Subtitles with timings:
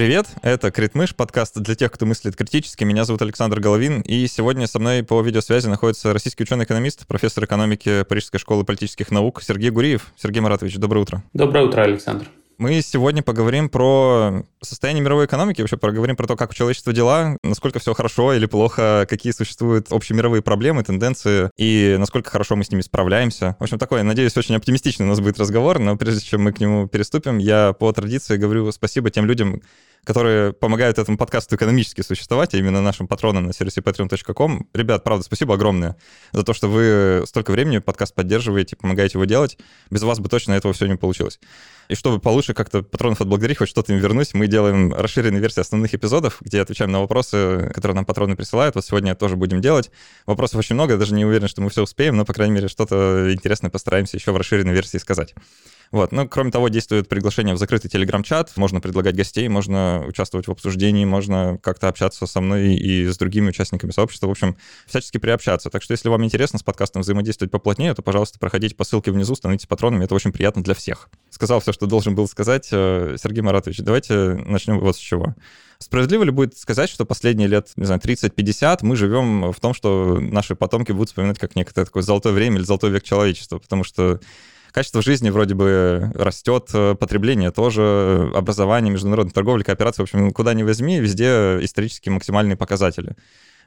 [0.00, 2.84] Привет, это Критмыш, подкаст для тех, кто мыслит критически.
[2.84, 8.02] Меня зовут Александр Головин, и сегодня со мной по видеосвязи находится российский ученый-экономист, профессор экономики
[8.04, 10.14] Парижской школы политических наук Сергей Гуриев.
[10.16, 11.22] Сергей Маратович, доброе утро.
[11.34, 12.30] Доброе утро, Александр.
[12.56, 17.36] Мы сегодня поговорим про состояние мировой экономики, вообще поговорим про то, как у человечества дела,
[17.42, 22.70] насколько все хорошо или плохо, какие существуют общемировые проблемы, тенденции, и насколько хорошо мы с
[22.70, 23.56] ними справляемся.
[23.58, 26.60] В общем, такой, надеюсь, очень оптимистичный у нас будет разговор, но прежде чем мы к
[26.60, 29.62] нему переступим, я по традиции говорю спасибо тем людям,
[30.04, 34.68] которые помогают этому подкасту экономически существовать, а именно нашим патронам на сервисе patreon.com.
[34.74, 35.96] Ребят, правда, спасибо огромное
[36.32, 39.58] за то, что вы столько времени подкаст поддерживаете, помогаете его делать.
[39.90, 41.38] Без вас бы точно этого все не получилось.
[41.88, 45.92] И чтобы получше как-то патронов отблагодарить, хоть что-то им вернуть, мы делаем расширенные версии основных
[45.92, 48.76] эпизодов, где отвечаем на вопросы, которые нам патроны присылают.
[48.76, 49.90] Вот сегодня тоже будем делать.
[50.24, 53.32] Вопросов очень много, даже не уверен, что мы все успеем, но, по крайней мере, что-то
[53.32, 55.34] интересное постараемся еще в расширенной версии сказать.
[55.90, 56.12] Вот.
[56.12, 58.56] Ну, кроме того, действует приглашение в закрытый телеграм-чат.
[58.56, 63.48] Можно предлагать гостей, можно участвовать в обсуждении, можно как-то общаться со мной и с другими
[63.48, 64.28] участниками сообщества.
[64.28, 65.68] В общем, всячески приобщаться.
[65.68, 69.34] Так что, если вам интересно с подкастом взаимодействовать поплотнее, то, пожалуйста, проходите по ссылке внизу,
[69.34, 70.04] становитесь патронами.
[70.04, 71.08] Это очень приятно для всех.
[71.28, 72.68] Сказал все, что должен был сказать.
[72.70, 75.34] Э, Сергей Маратович, давайте начнем вот с чего.
[75.78, 80.20] Справедливо ли будет сказать, что последние лет, не знаю, 30-50 мы живем в том, что
[80.20, 83.58] наши потомки будут вспоминать как некое такое золотое время или золотой век человечества?
[83.58, 84.20] Потому что
[84.72, 86.68] качество жизни вроде бы растет,
[86.98, 93.16] потребление тоже, образование, международная торговля, кооперация, в общем, куда ни возьми, везде исторически максимальные показатели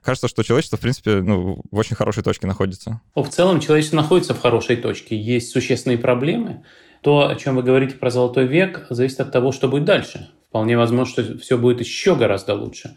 [0.04, 3.02] кажется, что человечество, в принципе, ну, в очень хорошей точке находится.
[3.16, 5.18] В целом человечество находится в хорошей точке.
[5.18, 6.64] Есть существенные проблемы.
[7.02, 10.30] То, о чем вы говорите про золотой век, зависит от того, что будет дальше.
[10.50, 12.95] Вполне возможно, что все будет еще гораздо лучше.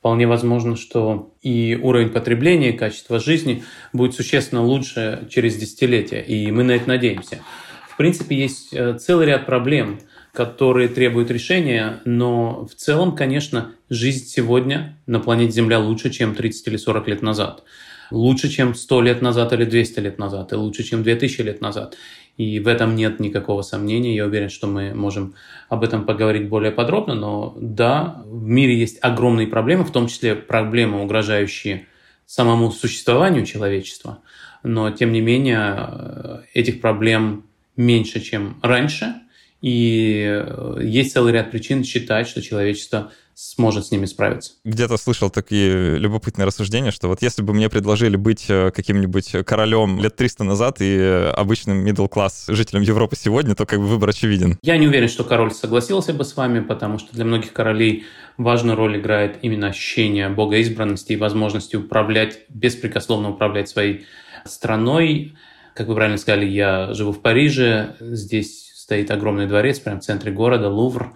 [0.00, 6.50] Вполне возможно, что и уровень потребления, и качество жизни будет существенно лучше через десятилетия, и
[6.50, 7.40] мы на это надеемся.
[7.86, 10.00] В принципе, есть э, целый ряд проблем,
[10.32, 16.68] которые требуют решения, но в целом, конечно, жизнь сегодня на планете Земля лучше, чем 30
[16.68, 17.64] или 40 лет назад.
[18.10, 21.98] Лучше, чем 100 лет назад или 200 лет назад, и лучше, чем 2000 лет назад.
[22.36, 24.14] И в этом нет никакого сомнения.
[24.14, 25.34] Я уверен, что мы можем
[25.68, 27.14] об этом поговорить более подробно.
[27.14, 31.86] Но да, в мире есть огромные проблемы, в том числе проблемы, угрожающие
[32.26, 34.20] самому существованию человечества.
[34.62, 37.44] Но, тем не менее, этих проблем
[37.76, 39.14] меньше, чем раньше.
[39.60, 40.44] И
[40.80, 44.52] есть целый ряд причин считать, что человечество сможет с ними справиться.
[44.64, 49.98] Где-то слышал такие любопытные рассуждения, что вот если бы мне предложили быть э, каким-нибудь королем
[49.98, 54.58] лет 300 назад и обычным middle класс жителем Европы сегодня, то как бы выбор очевиден.
[54.62, 58.04] Я не уверен, что король согласился бы с вами, потому что для многих королей
[58.36, 64.04] важную роль играет именно ощущение богоизбранности и возможности управлять, беспрекословно управлять своей
[64.44, 65.34] страной.
[65.74, 70.30] Как вы правильно сказали, я живу в Париже, здесь стоит огромный дворец прямо в центре
[70.30, 71.14] города, Лувр,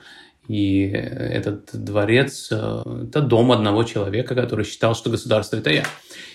[0.49, 5.85] и этот дворец э,– это дом одного человека, который считал, что государство– это я.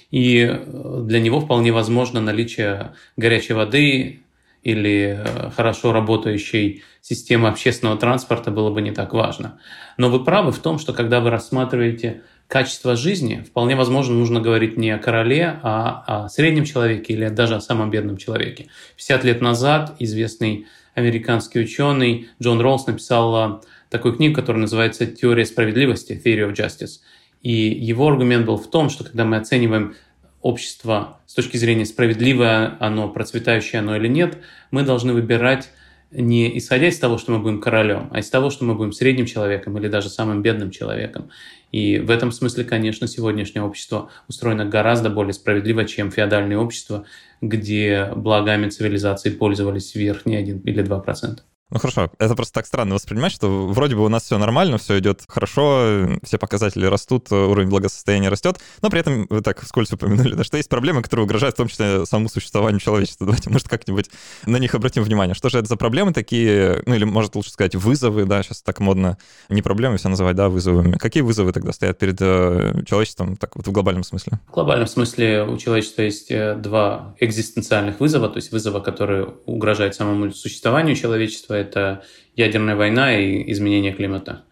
[0.10, 4.22] И э, для него вполне возможно наличие горячей воды
[4.64, 9.60] или э, хорошо работающей системы общественного транспорта было бы не так важно.
[9.98, 14.76] Но вы правы в том, что когда вы рассматриваете качество жизни, вполне возможно, нужно говорить
[14.76, 18.68] не о короле, а о среднем человеке или даже о самом бедном человеке.
[18.98, 20.66] 50 лет назад известный
[20.96, 27.00] американский ученый Джон Роллс написал такую книгу, которая называется «Теория справедливости» Theory of Justice.
[27.42, 29.96] И его аргумент был в том, что когда мы оцениваем
[30.42, 34.38] общество с точки зрения справедливое оно, процветающее оно или нет,
[34.72, 35.70] мы должны выбирать
[36.12, 39.26] не исходя из того, что мы будем королем, а из того, что мы будем средним
[39.26, 41.30] человеком или даже самым бедным человеком.
[41.72, 47.06] И в этом смысле, конечно, сегодняшнее общество устроено гораздо более справедливо, чем феодальное общество,
[47.42, 51.40] где благами цивилизации пользовались верхние 1 или 2%.
[51.72, 54.98] Ну хорошо, это просто так странно воспринимать, что вроде бы у нас все нормально, все
[54.98, 60.34] идет хорошо, все показатели растут, уровень благосостояния растет, но при этом вы так вскользь упомянули,
[60.34, 63.26] да, что есть проблемы, которые угрожают в том числе самому существованию человечества.
[63.28, 64.10] Давайте, может, как-нибудь
[64.48, 65.36] на них обратим внимание.
[65.36, 68.80] Что же это за проблемы такие, ну или, может, лучше сказать, вызовы, да, сейчас так
[68.80, 70.98] модно не проблемы все называть, да, вызовами.
[70.98, 74.40] Какие вызовы тогда стоят перед э, человечеством, так вот в глобальном смысле?
[74.48, 79.94] В глобальном смысле у человечества есть э, два экзистенциальных вызова, то есть вызова, которые угрожают
[79.94, 82.04] самому существованию человечества, это
[82.36, 84.44] ядерная война и изменение климата.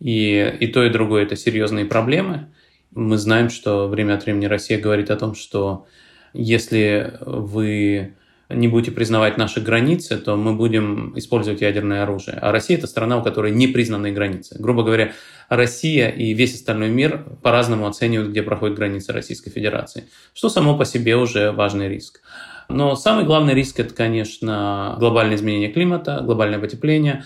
[0.00, 2.48] И, и то, и другое– это серьезные проблемы.
[2.92, 5.86] Мы знаем, что время от времени Россия говорит о том, что
[6.32, 8.14] если вы
[8.48, 12.38] не будете признавать наши границы, то мы будем использовать ядерное оружие.
[12.40, 14.56] А Россия– это страна, у которой не признаны границы.
[14.60, 15.12] Грубо говоря,
[15.48, 20.84] Россия и весь остальной мир по-разному оценивают, где проходят границы Российской Федерации, что само по
[20.84, 22.20] себе уже важный риск.
[22.68, 27.24] Но самый главный риск– это, конечно, глобальное изменение климата, глобальное потепление.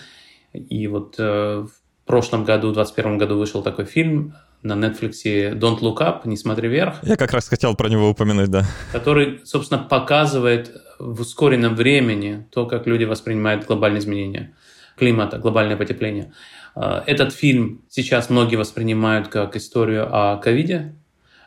[0.53, 4.33] И вот э, В прошлом году, в 2021 году вышел такой фильм
[4.63, 7.03] на Netflix «Don't Look Up», «Не смотри вверх».
[7.03, 8.65] Я как раз хотел про него упомянуть, да.
[8.91, 14.53] Который, собственно, показывает в ускоренном времени то, как люди воспринимают глобальные изменения
[14.97, 16.31] климата, глобальное потепление.
[16.75, 20.95] А, этот фильм сейчас многие воспринимают как историю о ковиде,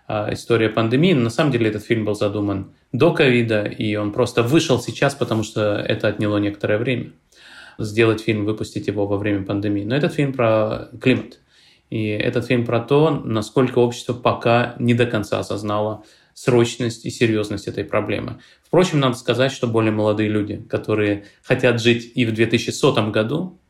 [0.08, 1.12] история пандемии.
[1.12, 5.14] Но на самом деле этот фильм был задуман до ковида, и он просто вышел сейчас,
[5.14, 7.12] потому что это отняло некоторое время.
[7.78, 9.84] Сделать фильм, выпустить его во время пандемии.
[9.84, 11.40] Но этот фильм про климат.
[11.90, 16.04] И этот фильм про то, насколько общество пока не до конца осознало
[16.34, 18.40] срочность и серьезность этой проблемы.
[18.64, 23.60] Впрочем, надо сказать, что более молодые люди, которые хотят жить и в 2100 году,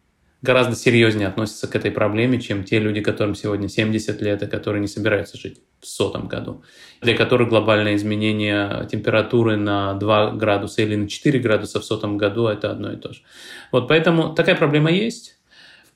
[0.41, 4.81] гораздо серьезнее относятся к этой проблеме, чем те люди, которым сегодня 70 лет и которые
[4.81, 6.63] не собираются жить в сотом году,
[7.01, 12.47] для которых глобальное изменение температуры на 2 градуса или на 4 градуса в сотом году–
[12.49, 13.21] это одно и то же.
[13.73, 15.39] Вот поэтому такая проблема есть.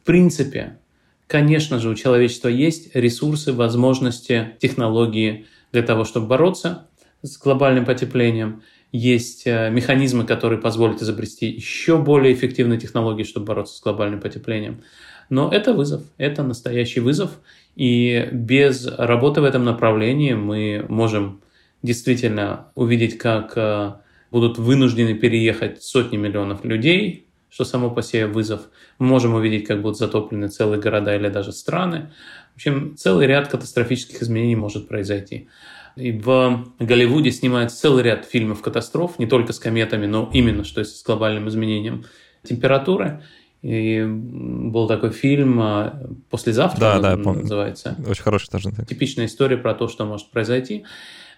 [0.03, 0.79] В принципе,
[1.27, 6.89] конечно же, у человечества есть ресурсы, возможности, технологии для того, чтобы бороться
[7.23, 8.63] с глобальным потеплением–
[8.93, 14.83] есть э, механизмы, которые позволят изобрести еще более эффективные технологии, чтобы бороться с глобальным потеплением.
[15.31, 17.39] Но это вызов, это настоящий вызов,
[17.77, 21.41] и без работы в этом направлении мы можем
[21.83, 23.93] действительно увидеть, как э,
[24.31, 28.63] будут вынуждены переехать сотни миллионов людей, что само по себе вызов.
[28.99, 32.11] Мы можем увидеть, как будут затоплены целые города или даже страны.
[32.53, 35.49] В общем, целый ряд катастрофических изменений может произойти.
[35.97, 40.85] И в Голливуде снимают целый ряд фильмов катастроф, не только с кометами, но именно что
[40.85, 42.05] с глобальным изменением
[42.45, 43.23] температуры.
[43.63, 46.01] И был такой фильм а,
[46.31, 47.97] «Послезавтра» да, да, называется.
[48.07, 48.71] Очень хороший тоже.
[48.89, 50.85] Типичная история про то, что может произойти.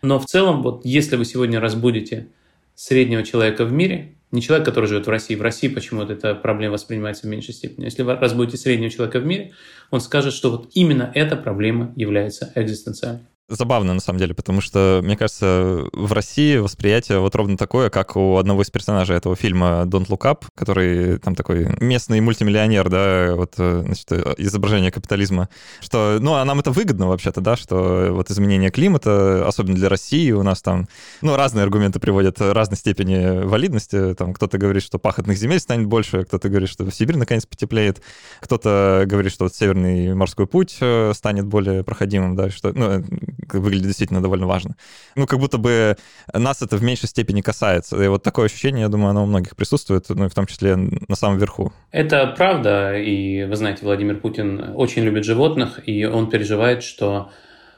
[0.02, 2.28] Но в целом, вот если вы сегодня разбудите
[2.74, 6.74] среднего человека в мире, не человек, который живет в России, в России почему-то эта проблема
[6.74, 7.86] воспринимается в меньшей степени.
[7.86, 9.52] Если вы разбудите среднего человека в мире,
[9.90, 15.00] он скажет, что вот именно эта проблема является экзистенциальной забавно, на самом деле, потому что,
[15.02, 19.82] мне кажется, в России восприятие вот ровно такое, как у одного из персонажей этого фильма
[19.86, 25.48] «Don't Look Up», который там такой местный мультимиллионер, да, вот, э, значит, изображение капитализма,
[25.80, 30.30] что, ну, а нам это выгодно вообще-то, да, что вот изменение климата, особенно для России,
[30.30, 30.88] у нас там,
[31.20, 36.24] ну, разные аргументы приводят разной степени валидности, там кто-то говорит, что пахотных земель станет больше,
[36.24, 38.00] кто-то говорит, что Сибирь наконец потеплеет,
[38.40, 43.04] кто-то говорит, что вот Северный морской путь э, станет более проходимым, да, что, ну,
[43.48, 44.76] выглядит действительно довольно важно.
[45.16, 45.96] Ну, как будто бы
[46.32, 48.02] нас это в меньшей степени касается.
[48.02, 50.76] И вот такое ощущение, я думаю, оно у многих присутствует, ну, и в том числе
[50.76, 51.72] на самом верху.
[51.90, 57.30] Это правда, и вы знаете, Владимир Путин очень любит животных, и он переживает, что,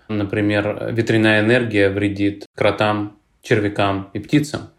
[0.08, 4.70] например, ветряная энергия вредит кротам, червякам и птицам.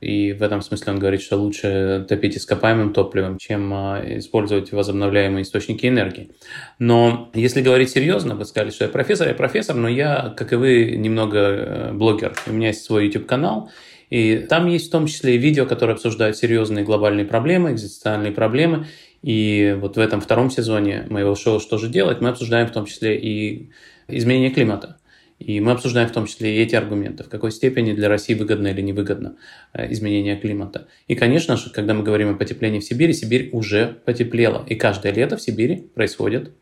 [0.00, 5.42] И в этом смысле он говорит, что лучше топить ископаемым топливом, чем а, использовать возобновляемые
[5.42, 6.30] источники энергии.
[6.78, 10.56] Но если говорить серьезно, вы сказали, что я профессор, я профессор, но я, как и
[10.56, 12.34] вы, немного э, блогер.
[12.46, 13.70] У меня есть свой YouTube-канал,
[14.08, 18.86] и там есть в том числе и видео, которые обсуждают серьезные глобальные проблемы, экзистенциальные проблемы.
[19.22, 22.86] И вот в этом втором сезоне моего шоу «Что же делать?» мы обсуждаем в том
[22.86, 23.70] числе и
[24.08, 24.96] изменение климата.
[25.40, 28.68] И мы обсуждаем в том числе и эти аргументы, в какой степени для России выгодно
[28.68, 29.36] или невыгодно
[29.72, 30.86] э, изменение климата.
[31.08, 34.64] И, конечно же, когда мы говорим о потеплении в Сибири, Сибирь уже потеплела.
[34.68, 36.52] И каждое лето в Сибири происходят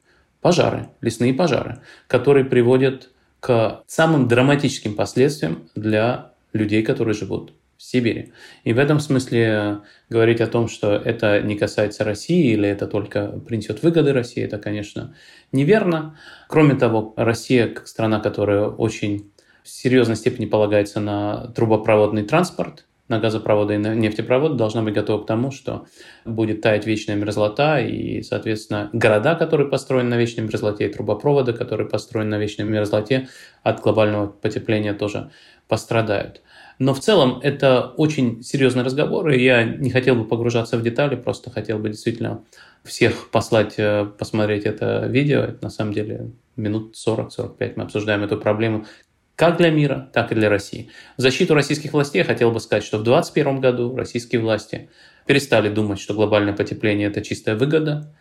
[0.41, 8.33] пожары, лесные пожары, которые приводят к самым драматическим последствиям для людей, которые живут Сибири.
[8.65, 9.79] И в этом смысле
[10.11, 14.59] говорить о том, что это не касается России или это только принесет выгоды России, это,
[14.59, 15.15] конечно,
[15.53, 16.19] неверно.
[16.49, 19.31] Кроме того, Россия, как страна, которая очень
[19.63, 25.23] в серьезной степени полагается на трубопроводный транспорт, на газопроводы и на нефтепроводы, должна быть готова
[25.23, 25.87] к тому, что
[26.25, 31.89] будет таять вечная мерзлота, и, соответственно, города, которые построены на вечной мерзлоте, и трубопроводы, которые
[31.89, 33.29] построены на вечной мерзлоте,
[33.63, 35.31] от глобального потепления тоже
[35.69, 36.43] пострадают.
[36.79, 41.17] Но в целом это очень серьезный разговор, и я не хотел бы погружаться в детали,
[41.17, 42.45] просто хотел бы действительно
[42.85, 45.41] всех послать э, посмотреть это видео.
[45.41, 48.87] Это на самом деле минут 40-45 мы обсуждаем эту проблему
[49.35, 50.91] как для мира, так и для России.
[51.17, 54.89] В защиту российских властей я хотел бы сказать, что в 2021 году российские власти
[55.27, 58.13] перестали думать, что глобальное потепление– это чистая выгода,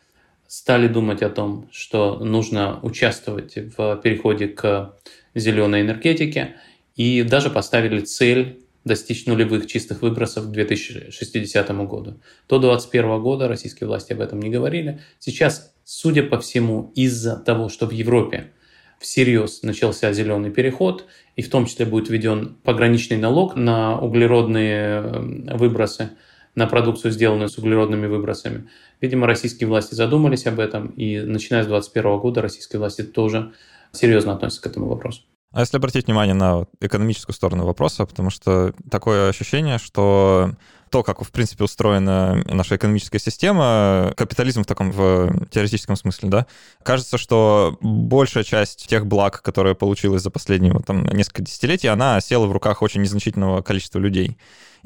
[0.47, 4.95] стали думать о том, что нужно участвовать в переходе к
[5.35, 6.55] зеленой энергетике–
[6.97, 12.19] и даже поставили цель достичь нулевых чистых выбросов к 2060 году.
[12.49, 14.99] До 2021 года российские власти об этом не говорили.
[15.19, 18.51] Сейчас, судя по всему, из-за того, что в Европе
[18.99, 25.57] всерьез начался зеленый переход, и в том числе будет введен пограничный налог на углеродные э,
[25.57, 26.11] выбросы,
[26.55, 28.67] на продукцию, сделанную с углеродными выбросами.
[28.99, 33.53] Видимо, российские власти задумались об этом, и начиная с 2021 года российские власти тоже
[33.91, 35.21] серьезно относятся к этому вопросу.
[35.57, 40.51] А если обратить внимание на экономическую сторону вопроса, потому что такое ощущение, что
[40.89, 46.47] то, как, в принципе, устроена наша экономическая система, капитализм в таком в теоретическом смысле, да,
[46.83, 52.19] кажется, что большая часть тех благ, которые получилась за последние вот, там, несколько десятилетий, она
[52.21, 54.37] села в руках очень незначительного количества людей.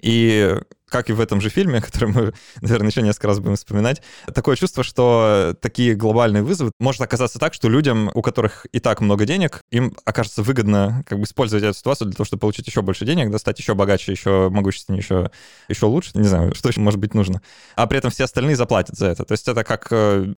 [0.02, 0.58] И
[0.92, 4.02] как и в этом же фильме, который мы, наверное, еще несколько раз будем вспоминать,
[4.34, 9.02] такое чувство, что такие глобальные вызовы может оказаться так, что людям, у которых и так
[9.02, 12.82] много денег, им окажется выгодно как бы использовать эту ситуацию для того, чтобы получить еще
[12.82, 15.32] больше денег, да, стать еще богаче, еще могущественнее, еще,
[15.70, 17.42] еще лучше, не знаю, что еще может быть нужно.
[17.76, 19.24] А при этом все остальные заплатят за это.
[19.26, 19.92] То есть это как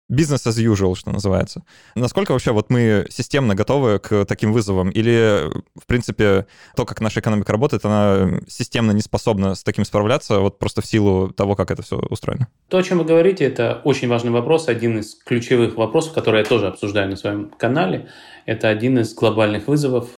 [0.09, 1.63] бизнес as usual, что называется.
[1.95, 4.91] Насколько вообще вот мы системно готовы к таким вызовам?
[4.91, 10.41] Или, в принципе, то, как наша экономика работает, она системно не способна с таким справляться,
[10.41, 12.49] вот просто в силу того, как это все устроено?
[12.69, 16.45] То, о чем вы говорите, это очень важный вопрос, один из ключевых вопросов, который я
[16.45, 18.09] тоже обсуждаю на своем канале.
[18.47, 20.11] Это один из глобальных вызовов,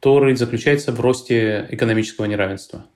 [0.00, 2.86] который заключается в росте экономического неравенства.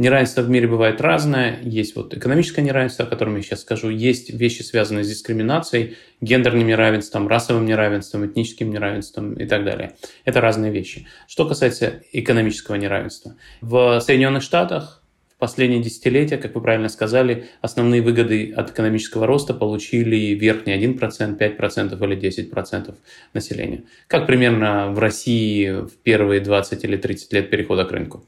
[0.00, 1.58] Неравенство в мире бывает разное.
[1.62, 3.90] Есть вот экономическое неравенство, о котором я сейчас скажу.
[3.90, 9.96] Есть вещи, связанные с дискриминацией, гендерным неравенством, расовым неравенством, этническим неравенством и так далее.
[10.24, 11.06] Это разные вещи.
[11.28, 13.36] Что касается экономического неравенства.
[13.60, 14.99] В Соединенных Штатах
[15.40, 22.04] последние десятилетия, как вы правильно сказали, основные выгоды от экономического роста получили верхний 1%, 5%
[22.04, 22.94] или 10%
[23.34, 23.82] населения.
[24.06, 28.24] Как примерно в России в первые 20 или 30 лет перехода к рынку.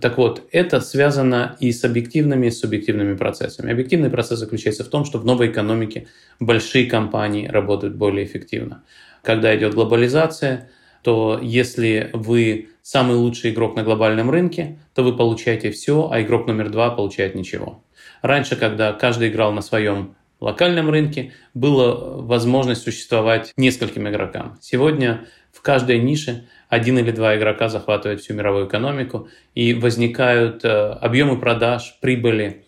[0.00, 3.72] Так вот, это связано и с объективными, и с субъективными процессами.
[3.72, 6.06] Объективный процесс заключается в том, что в новой экономике
[6.38, 8.82] большие компании работают более эффективно.
[9.22, 10.70] Когда идет глобализация,
[11.02, 16.46] то если вы самый лучший игрок на глобальном рынке, то вы получаете все, а игрок
[16.46, 17.82] номер два получает ничего.
[18.22, 24.58] Раньше, когда каждый играл на своем локальном рынке, была возможность существовать нескольким игрокам.
[24.60, 30.68] Сегодня в каждой нише один или два игрока захватывают всю мировую экономику, и возникают э,
[30.68, 32.64] объемы продаж, прибыли,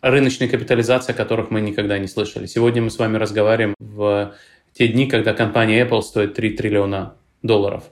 [0.00, 2.46] рыночной капитализации, о которых мы никогда не слышали.
[2.46, 4.34] Сегодня мы с вами разговариваем в
[4.72, 7.84] те дни, когда компания Apple стоит 3 триллиона долларов.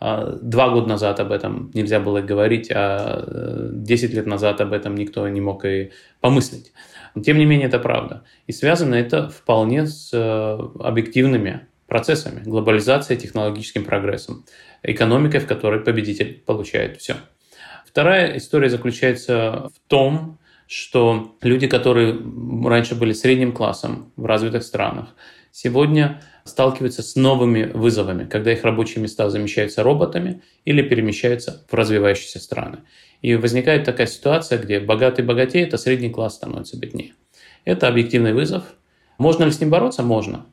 [0.00, 4.72] А, два года назад об этом нельзя было говорить, а 10 э, лет назад об
[4.72, 5.90] этом никто не мог и
[6.20, 6.72] помыслить.
[7.22, 8.24] тем не менее, это правда.
[8.46, 12.42] И связано это вполне с э, объективными процессами.
[12.42, 14.44] Глобализацией, технологическим прогрессом.
[14.82, 17.16] Экономикой, в которой победитель получает все.
[17.84, 22.16] Вторая история заключается в том, что люди, которые
[22.64, 25.16] раньше были средним классом в развитых странах,
[25.50, 32.40] сегодня сталкиваются с новыми вызовами, когда их рабочие места замещаются роботами или перемещаются в развивающиеся
[32.40, 32.78] страны.
[33.22, 37.12] И возникает такая ситуация, где богатый богатеет, а средний класс становится беднее.
[37.64, 38.64] Это объективный вызов.
[39.18, 40.02] Можно ли с ним бороться?
[40.02, 40.46] Можно.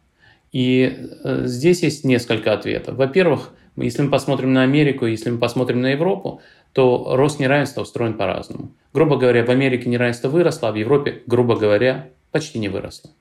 [0.51, 2.95] И э, здесь есть несколько ответов.
[2.95, 6.41] Во-первых, если мы посмотрим на Америку, если мы посмотрим на Европу,
[6.73, 8.71] то рост неравенства устроен по-разному.
[8.93, 13.11] Грубо говоря, в Америке неравенство выросло, а в Европе, грубо говоря, почти не выросло.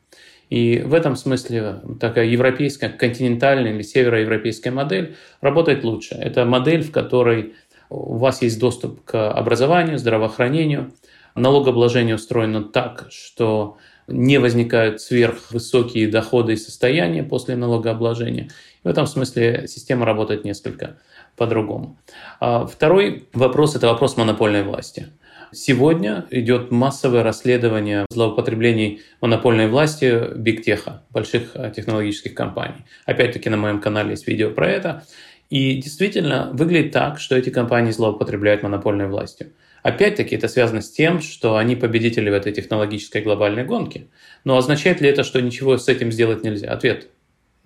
[0.50, 6.14] И в этом смысле такая европейская, континентальная или североевропейская модель работает лучше.
[6.14, 7.54] Это модель, в которой
[7.88, 10.92] у вас есть доступ к образованию, здравоохранению.
[11.34, 13.76] Налогообложение устроено так, что
[14.08, 18.50] не возникают сверхвысокие доходы и состояния после налогообложения.
[18.84, 20.98] В этом смысле система работает несколько
[21.36, 21.98] по-другому.
[22.40, 25.08] А второй вопрос– это вопрос монопольной власти.
[25.52, 32.84] Сегодня идет массовое расследование злоупотреблений монопольной власти бигтеха, больших э, технологических компаний.
[33.04, 35.04] Опять-таки на моем канале есть видео про это.
[35.48, 39.52] И действительно выглядит так, что эти компании злоупотребляют монопольной властью.
[39.82, 44.08] Опять-таки это связано с тем, что они победители в этой технологической глобальной гонке.
[44.42, 46.72] Но означает ли это, что ничего с этим сделать нельзя?
[46.72, 47.08] Ответ–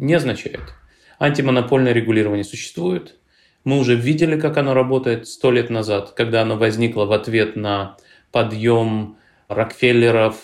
[0.01, 0.61] не означает.
[1.19, 3.17] Антимонопольное регулирование существует,
[3.65, 7.97] мы уже видели, как оно работает сто лет назад, когда оно возникло в ответ на
[8.33, 9.17] подъем
[9.49, 10.37] Рокфеллеров,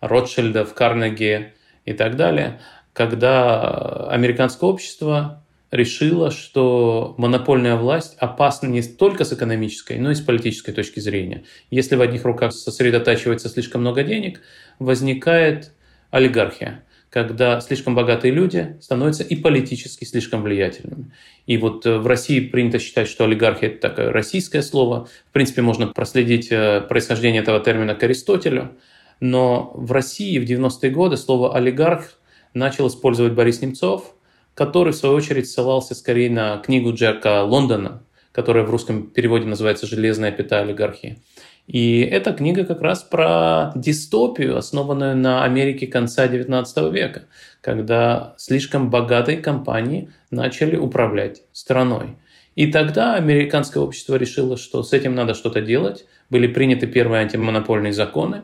[0.00, 1.52] Ротшильдов, Карнеги
[1.84, 2.60] и так далее,
[2.92, 10.20] когда американское общество решило, что монопольная власть опасна не только с экономической, но и с
[10.20, 11.44] политической точки зрения.
[11.70, 14.40] Если в одних руках сосредотачивается слишком много денег,
[14.78, 15.72] возникает
[16.10, 16.84] олигархия
[17.16, 21.12] когда слишком богатые люди становятся и политически слишком влиятельными.
[21.46, 25.08] И вот э, в России принято считать, что олигархия– это такое российское слово.
[25.28, 28.76] В принципе, можно проследить э, происхождение этого термина к Аристотелю.
[29.20, 32.18] Но в России в 90-е годы слово «олигарх»
[32.52, 34.14] начал использовать Борис Немцов,
[34.54, 39.86] который, в свою очередь, ссылался скорее на книгу Джека Лондона, которая в русском переводе называется
[39.86, 41.22] «Железная пята олигархии».
[41.66, 47.24] И эта книга как раз про дистопию, основанную на Америке конца XIX века,
[47.60, 52.16] когда слишком богатые компании начали управлять страной.
[52.54, 56.06] И тогда американское общество решило, что с этим надо что-то делать.
[56.30, 58.42] Были приняты первые антимонопольные законы,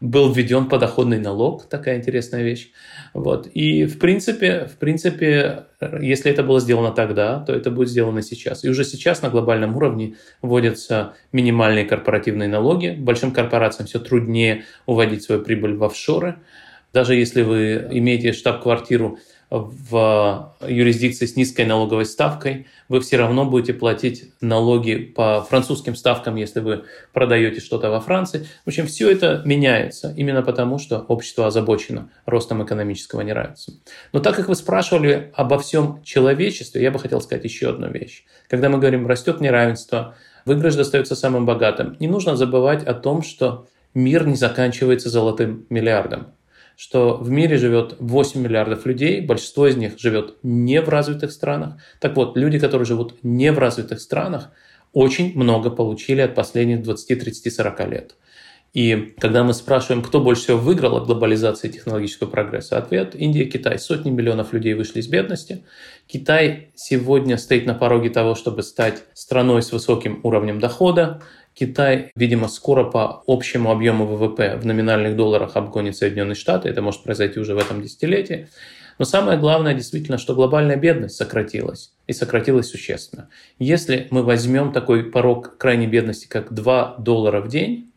[0.00, 2.70] был введен подоходный налог, такая интересная вещь.
[3.12, 3.46] Вот.
[3.46, 5.64] И в принципе, в принципе,
[6.00, 8.64] если это было сделано тогда, то это будет сделано сейчас.
[8.64, 12.96] И уже сейчас на глобальном уровне вводятся минимальные корпоративные налоги.
[12.98, 16.36] Большим корпорациям все труднее уводить свою прибыль в офшоры.
[16.92, 19.18] Даже если вы имеете штаб-квартиру
[19.54, 26.34] в юрисдикции с низкой налоговой ставкой, вы все равно будете платить налоги по французским ставкам,
[26.34, 28.48] если вы продаете что-то во Франции.
[28.64, 33.74] В общем, все это меняется именно потому, что общество озабочено ростом экономического неравенства.
[34.12, 38.24] Но так как вы спрашивали обо всем человечестве, я бы хотел сказать еще одну вещь.
[38.48, 43.68] Когда мы говорим «растет неравенство», выигрыш достается самым богатым, не нужно забывать о том, что
[43.94, 46.34] мир не заканчивается золотым миллиардом
[46.76, 51.76] что в мире живет 8 миллиардов людей, большинство из них живет не в развитых странах.
[52.00, 54.50] Так вот, люди, которые живут не в развитых странах,
[54.92, 58.14] очень много получили от последних 20, 30, 40 лет.
[58.74, 63.78] И когда мы спрашиваем, кто больше всего выиграл от глобализации технологического прогресса, ответ– Индия, Китай.
[63.78, 65.64] Сотни миллионов людей вышли из бедности.
[66.08, 71.22] Китай сегодня стоит на пороге того, чтобы стать страной с высоким уровнем дохода.
[71.54, 76.68] Китай, видимо, скоро по общему объему ВВП в номинальных долларах обгонит Соединенные Штаты.
[76.68, 78.48] Это может произойти уже в этом десятилетии.
[78.98, 81.92] Но самое главное действительно, что глобальная бедность сократилась.
[82.06, 83.28] И сократилась существенно.
[83.58, 87.92] Если мы возьмем такой порог крайней бедности, как 2 доллара в день,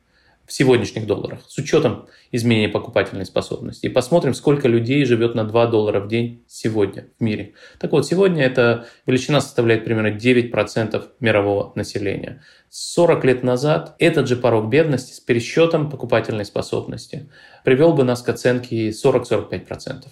[0.48, 3.86] в сегодняшних долларах, с учетом изменения покупательной способности.
[3.86, 7.54] И посмотрим, сколько людей живет на 2 доллара в день сегодня в мире.
[7.80, 12.42] Так вот, сегодня эта величина составляет примерно 9% мирового населения.
[12.70, 17.29] 40 лет назад этот же порог бедности с пересчетом покупательной способности
[17.66, 20.05] привел бы нас к оценке 40-45%.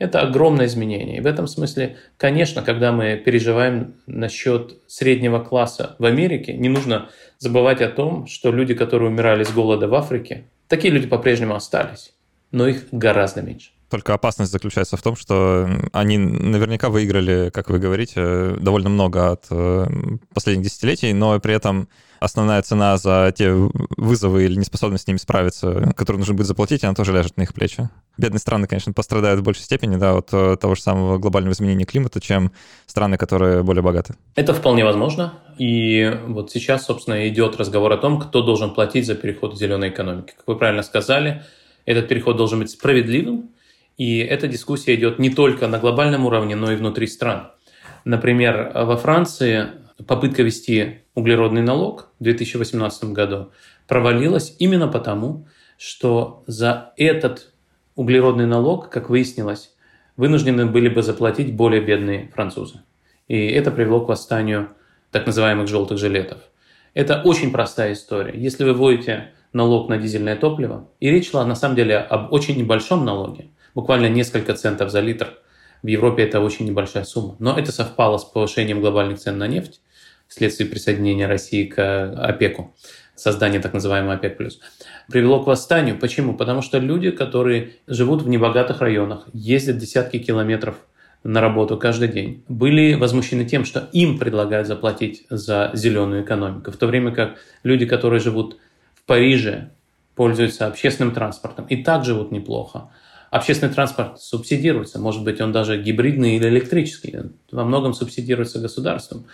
[0.00, 1.18] Это огромное изменение.
[1.18, 7.10] И в этом смысле, конечно, когда мы переживаем насчет среднего класса в Америке, не нужно
[7.38, 12.14] забывать о том, что люди, которые умирали с голода в Африке, такие люди по-прежнему остались,
[12.50, 13.72] но их гораздо меньше.
[13.90, 19.46] Только опасность заключается в том, что они наверняка выиграли, как вы говорите, довольно много от
[19.50, 19.86] э,
[20.32, 21.88] последних десятилетий, но при этом
[22.20, 26.94] основная цена за те вызовы или неспособность с ними справиться, которую нужно будет заплатить, она
[26.94, 27.88] тоже ляжет на их плечи.
[28.16, 31.84] Бедные страны, конечно, пострадают в большей степени да, от э, того же самого глобального изменения
[31.84, 32.52] климата, чем
[32.86, 34.14] страны, которые более богаты.
[34.36, 35.34] Это вполне возможно.
[35.58, 39.88] И вот сейчас, собственно, идет разговор о том, кто должен платить за переход к зеленой
[39.88, 40.34] экономике.
[40.36, 41.42] Как вы правильно сказали,
[41.86, 43.50] этот переход должен быть справедливым,
[44.00, 47.50] и эта дискуссия идет не только на глобальном уровне, но и внутри стран.
[48.06, 49.66] Например, во Франции
[50.06, 53.50] попытка ввести углеродный налог в 2018 году
[53.86, 57.52] провалилась именно потому, что за этот
[57.94, 59.74] углеродный налог, как выяснилось,
[60.16, 62.80] вынуждены были бы заплатить более бедные французы.
[63.28, 64.70] И это привело к восстанию
[65.10, 66.38] так называемых желтых жилетов.
[66.94, 68.32] Это очень простая история.
[68.34, 72.56] Если вы вводите налог на дизельное топливо, и речь шла на самом деле об очень
[72.56, 75.38] небольшом налоге, буквально несколько центов за литр,
[75.82, 79.80] в Европе это очень небольшая сумма, но это совпало с повышением глобальных цен на нефть,
[80.28, 81.78] вследствие присоединения России к
[82.12, 82.74] ОПЕКу,
[83.16, 84.38] создания так называемого ОПЕК+.
[85.08, 85.98] Привело к восстанию.
[85.98, 86.34] Почему?
[86.34, 90.76] Потому что люди, которые живут в небогатых районах, ездят десятки километров
[91.22, 96.76] на работу каждый день, были возмущены тем, что им предлагают заплатить за зеленую экономику, в
[96.76, 98.56] то время как люди, которые живут
[98.94, 99.70] в Париже,
[100.14, 102.90] пользуются общественным транспортом и так живут неплохо.
[103.30, 107.16] Общественный транспорт субсидируется, может быть, он даже гибридный или электрический,
[107.52, 109.26] во многом субсидируется государством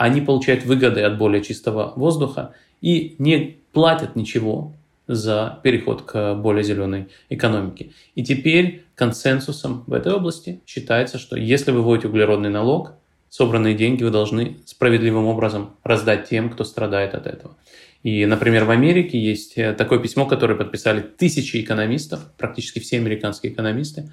[0.00, 4.72] они получают выгоды от более чистого воздуха и не платят ничего
[5.06, 7.90] за переход к более зеленой экономике.
[8.14, 12.94] И теперь консенсусом в этой области считается, что если вы вводите углеродный налог,
[13.28, 17.58] собранные деньги вы должны справедливым образом раздать тем, кто страдает от этого.
[18.02, 23.52] И, например, в Америке есть э, такое письмо, которое подписали тысячи экономистов, практически все американские
[23.52, 24.10] экономисты,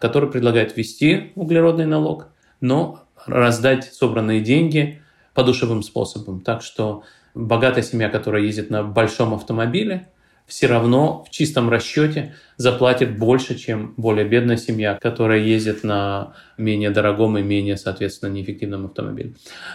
[0.00, 2.28] которые предлагают ввести углеродный налог,
[2.60, 5.00] но раздать собранные деньги
[5.34, 6.40] подушевым способом.
[6.40, 10.08] Так что богатая семья, которая ездит на большом автомобиле,
[10.48, 16.90] все равно в чистом расчете заплатит больше, чем более бедная семья, которая ездит на менее
[16.90, 19.34] дорогом и менее, соответственно, неэффективном автомобиле.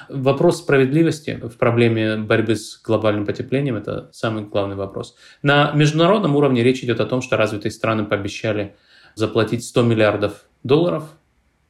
[0.10, 5.16] Вопрос справедливости в проблеме борьбы с глобальным потеплением– это самый главный вопрос.
[5.44, 8.76] На международном уровне речь идет о том, что развитые страны пообещали
[9.16, 11.04] заплатить 100 миллиардов долларов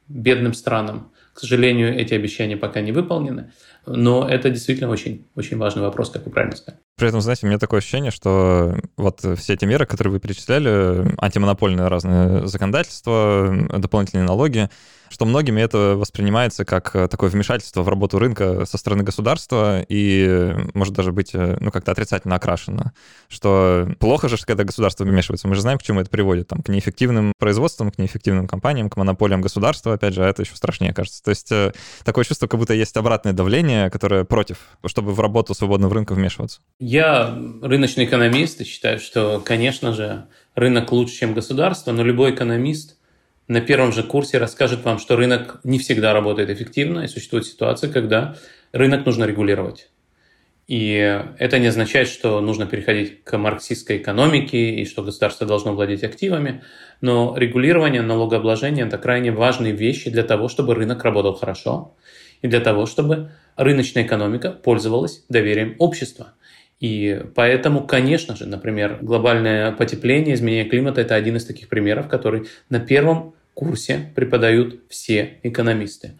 [0.08, 1.12] бедным странам.
[1.34, 3.52] К сожалению, эти обещания пока не выполнены.
[3.86, 6.80] Но это действительно очень, очень важный вопрос, как вы правильно сказали.
[6.96, 11.12] При этом, знаете, у меня такое ощущение, что вот все эти меры, которые вы перечисляли,
[11.18, 14.70] антимонопольные разные законодательства, дополнительные налоги,
[15.14, 20.94] что многими это воспринимается как такое вмешательство в работу рынка со стороны государства и может
[20.94, 22.92] даже быть ну, как-то отрицательно окрашено.
[23.28, 25.46] Что плохо же, когда государство вмешивается.
[25.46, 26.48] Мы же знаем, к чему это приводит.
[26.48, 30.56] Там, к неэффективным производствам, к неэффективным компаниям, к монополиям государства, опять же, а это еще
[30.56, 31.22] страшнее, кажется.
[31.22, 31.72] То есть э,
[32.04, 36.60] такое чувство, как будто есть обратное давление, которое против, чтобы в работу свободного рынка вмешиваться.
[36.78, 42.96] Я рыночный экономист и считаю, что, конечно же, рынок лучше, чем государство, но любой экономист–
[43.46, 47.92] на первом же курсе расскажет вам, что рынок не всегда работает эффективно, и существует ситуация,
[47.92, 48.36] когда
[48.72, 49.90] рынок нужно регулировать.
[50.66, 56.02] И это не означает, что нужно переходить к марксистской экономике и что государство должно владеть
[56.04, 56.62] активами,
[57.02, 61.94] но регулирование, налогообложение– это крайне важные вещи для того, чтобы рынок работал хорошо
[62.44, 66.34] и для того, чтобы рыночная экономика пользовалась доверием общества.
[66.78, 72.46] И поэтому, конечно же, например, глобальное потепление, изменение климата– это один из таких примеров, который
[72.68, 76.18] на первом курсе преподают все экономисты.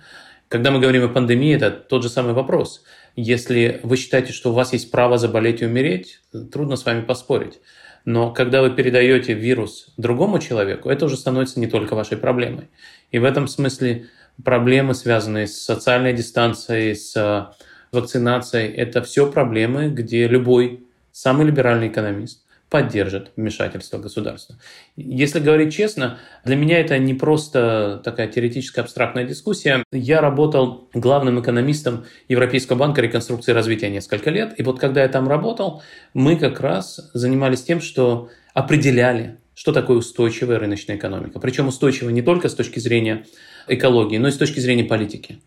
[0.48, 2.84] Когда мы говорим о пандемии, это тот же самый вопрос.
[3.16, 7.60] Если вы считаете, что у вас есть право заболеть и умереть, трудно с вами поспорить.
[8.06, 12.68] Но когда вы передаете вирус другому человеку, это уже становится не только вашей проблемой.
[13.10, 14.06] И в этом смысле
[14.42, 17.54] проблемы, связанные с социальной дистанцией, с
[17.92, 22.44] вакцинацией, это все проблемы, где любой самый либеральный экономист
[22.74, 24.56] поддержит вмешательство государства.
[24.96, 29.84] Если говорить честно, для меня это не просто такая теоретическая абстрактная дискуссия.
[29.92, 34.58] Я работал главным экономистом Европейского банка реконструкции и развития несколько лет.
[34.58, 39.98] И вот когда я там работал, мы как раз занимались тем, что определяли, что такое
[39.98, 41.38] устойчивая рыночная экономика.
[41.38, 43.24] Причем устойчивая не только с точки зрения
[43.66, 45.40] экологии, но и с точки зрения политики.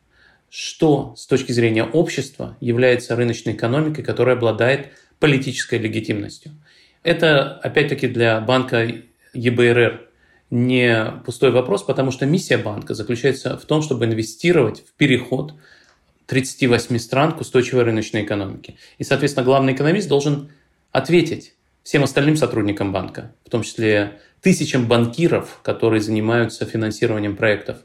[0.49, 6.51] Что с точки зрения общества является рыночной экономикой, которая обладает политической легитимностью.
[7.03, 8.87] Это, опять-таки, для банка
[9.33, 10.07] ЕБРР
[10.49, 15.53] не пустой вопрос, потому что миссия банка заключается в том, чтобы инвестировать в переход
[16.27, 18.75] 38 стран к устойчивой рыночной экономике.
[18.97, 20.51] И, соответственно, главный экономист должен
[20.91, 21.53] ответить
[21.83, 27.77] всем остальным сотрудникам банка, в том числе тысячам банкиров, которые занимаются финансированием проектов.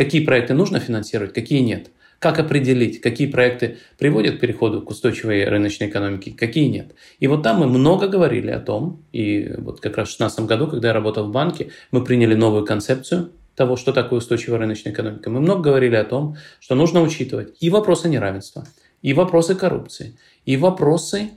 [0.00, 5.44] Какие проекты нужно финансировать, какие нет– как определить, какие проекты приводят к переходу к устойчивой
[5.44, 6.94] рыночной экономике, какие нет.
[7.18, 10.68] И вот там мы много говорили о том, и вот как раз в 2016 году,
[10.68, 15.28] когда я работал в банке, мы приняли новую концепцию того, что такое устойчивая рыночная экономика.
[15.28, 18.66] Мы много говорили о том, что нужно учитывать и вопросы неравенства,
[19.02, 21.30] и вопросы коррупции, и вопросы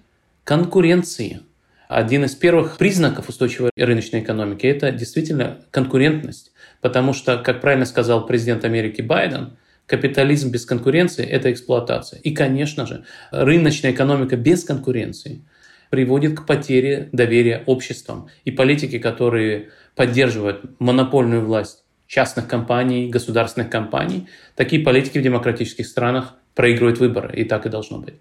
[0.46, 1.42] конкуренции.
[1.90, 6.53] Один из первых признаков устойчивой рыночной экономики– это действительно конкурентность.
[6.84, 12.20] Потому что, как правильно сказал президент Америки Байден, Капитализм без конкуренции– это эксплуатация.
[12.22, 15.44] И, конечно же, рыночная экономика без конкуренции
[15.90, 18.30] приводит к потере доверия обществам.
[18.46, 26.36] И политики, которые поддерживают монопольную власть частных компаний, государственных компаний, такие политики в демократических странах
[26.56, 28.16] проигрывают выборы, и так и должно быть.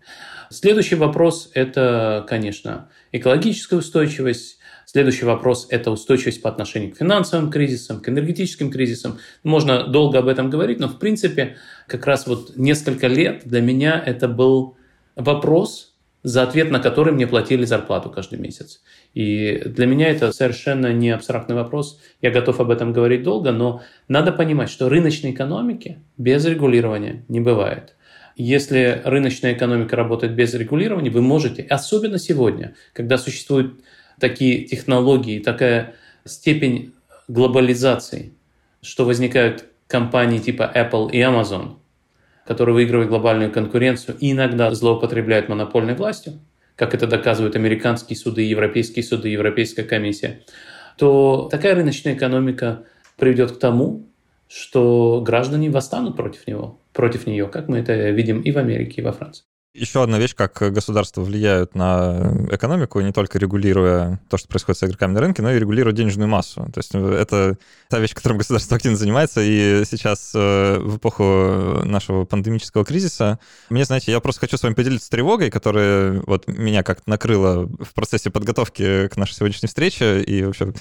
[0.51, 4.59] Следующий вопрос– это, конечно, экологическая устойчивость,
[4.93, 9.17] Следующий вопрос– это устойчивость по отношению к финансовым кризисам, к энергетическим кризисам.
[9.43, 14.03] Можно долго об этом говорить, но в принципе как раз вот несколько лет для меня
[14.05, 14.77] это был
[15.17, 18.83] вопрос, за ответ на который мне платили зарплату каждый месяц.
[19.15, 21.99] И для меня это совершенно не абстрактный вопрос.
[22.21, 27.41] Я готов об этом говорить долго, но надо понимать, что рыночной экономики без регулирования не
[27.41, 27.97] бывает.
[28.37, 33.73] Если рыночная экономика работает без регулирования, вы можете, особенно сегодня, когда существует
[34.23, 36.95] такие технологии, такая степень
[37.27, 38.33] глобализации,
[38.81, 41.75] что возникают компании типа Apple и Amazon,
[42.47, 46.35] которые выигрывают глобальную конкуренцию и иногда злоупотребляют монопольной властью,
[46.77, 50.43] как это доказывают американские суды, европейские суды, Европейская комиссия,
[50.97, 52.85] то такая рыночная экономика
[53.17, 54.07] приведет к тому,
[54.47, 59.05] что граждане восстанут против него, против нее, как мы это видим и в Америке, и
[59.05, 59.45] во Франции.
[59.75, 64.85] Еще одна вещь, как государства влияют на экономику, не только регулируя то, что происходит с
[64.85, 66.69] игроками на рынке, но и регулируя денежную массу.
[66.75, 67.57] То есть э, это
[67.89, 73.39] та вещь, которым государство активно занимается, и сейчас э, в эпоху нашего пандемического кризиса,
[73.71, 77.95] мне, знаете, я просто хочу с вами поделиться тревогой, которая вот меня как-то накрыла в
[77.95, 80.75] процессе подготовки к нашей сегодняшней встрече и вообще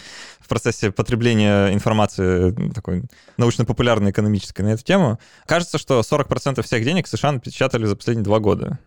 [0.52, 3.04] процессе потребления информации такой
[3.38, 5.18] научно-популярной, экономической на эту тему.
[5.46, 8.78] Кажется, что 40% всех денег США напечатали за последние два года.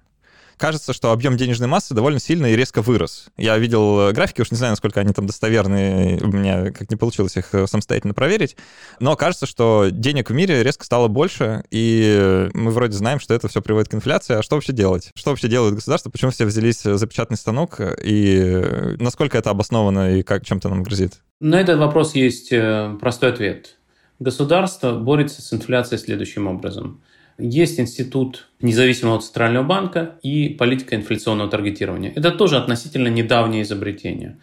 [0.57, 3.27] Кажется, что объем денежной массы довольно сильно и резко вырос.
[3.37, 7.37] Я видел графики, уж не знаю, насколько они там достоверные, у меня как не получилось
[7.37, 8.57] их самостоятельно проверить,
[9.01, 13.49] но кажется, что денег в мире резко стало больше, и мы вроде знаем, что это
[13.49, 14.35] все приводит к инфляции.
[14.35, 15.11] А что вообще делать?
[15.15, 16.11] Что вообще делает государство?
[16.11, 17.81] Почему все взялись за печатный станок?
[18.03, 21.21] И насколько это обосновано и как чем-то нам грозит?
[21.41, 23.77] На этот вопрос есть э, простой ответ.
[24.19, 27.03] Государство борется с инфляцией следующим образом.
[27.37, 32.13] Есть институт независимого центрального банка и политика инфляционного таргетирования.
[32.15, 34.39] Это тоже относительно недавнее изобретение.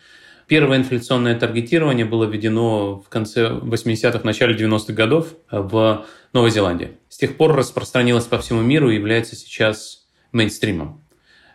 [0.48, 6.98] Первое инфляционное таргетирование было введено в конце 80-х, начале 90-х годов в Новой Зеландии.
[7.08, 11.02] С тех пор распространилось по всему миру и является сейчас мейнстримом.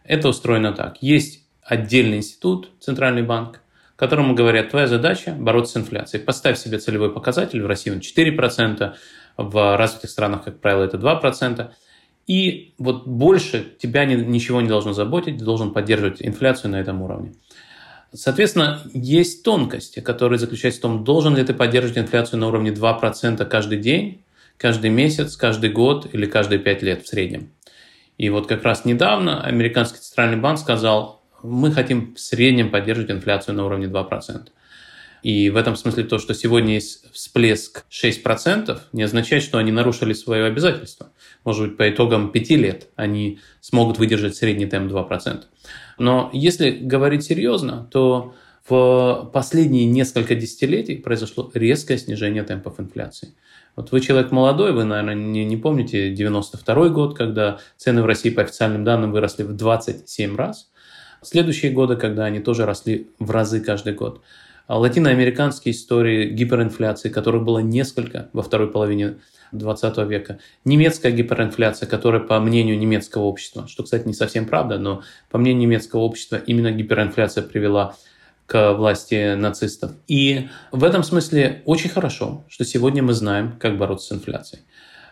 [0.04, 0.96] Это устроено так.
[1.02, 3.60] Есть отдельный институт, Центральный банк,
[3.96, 6.22] которому говорят, твоя задача– бороться с инфляцией.
[6.24, 8.94] Поставь себе целевой показатель, в России он 4%,
[9.36, 11.70] в развитых странах, как правило, это 2%.
[12.26, 17.34] И вот больше тебя ничего не должно заботить, должен поддерживать инфляцию на этом уровне.
[18.12, 23.44] Соответственно, есть тонкости, которые заключаются в том, должен ли ты поддерживать инфляцию на уровне 2%
[23.46, 24.24] каждый день,
[24.56, 27.50] каждый месяц, каждый год или каждые 5 лет в среднем.
[28.18, 33.54] И вот как раз недавно американский центральный банк сказал, мы хотим в среднем поддерживать инфляцию
[33.54, 34.48] на уровне 2%.
[35.22, 40.12] И в этом смысле то, что сегодня есть всплеск 6%, не означает, что они нарушили
[40.12, 41.10] свое обязательство.
[41.44, 45.42] Может быть, по итогам 5 лет они смогут выдержать средний темп 2%.
[45.98, 48.34] Но если говорить серьезно, то
[48.68, 53.34] в последние несколько десятилетий произошло резкое снижение темпов инфляции.
[53.76, 58.30] Вот вы человек молодой, вы, наверное, не, не помните 92 год, когда цены в России
[58.30, 60.70] по официальным данным выросли в 27 раз.
[61.22, 64.22] Следующие годы, когда они тоже росли в разы каждый год.
[64.66, 69.16] А латиноамериканские истории гиперинфляции, которых было несколько во второй половине
[69.52, 70.38] 20 века.
[70.64, 75.62] Немецкая гиперинфляция, которая, по мнению немецкого общества, что, кстати, не совсем правда, но по мнению
[75.62, 77.94] немецкого общества именно гиперинфляция привела
[78.46, 79.92] к власти нацистов.
[80.06, 84.62] И в этом смысле очень хорошо, что сегодня мы знаем, как бороться с инфляцией.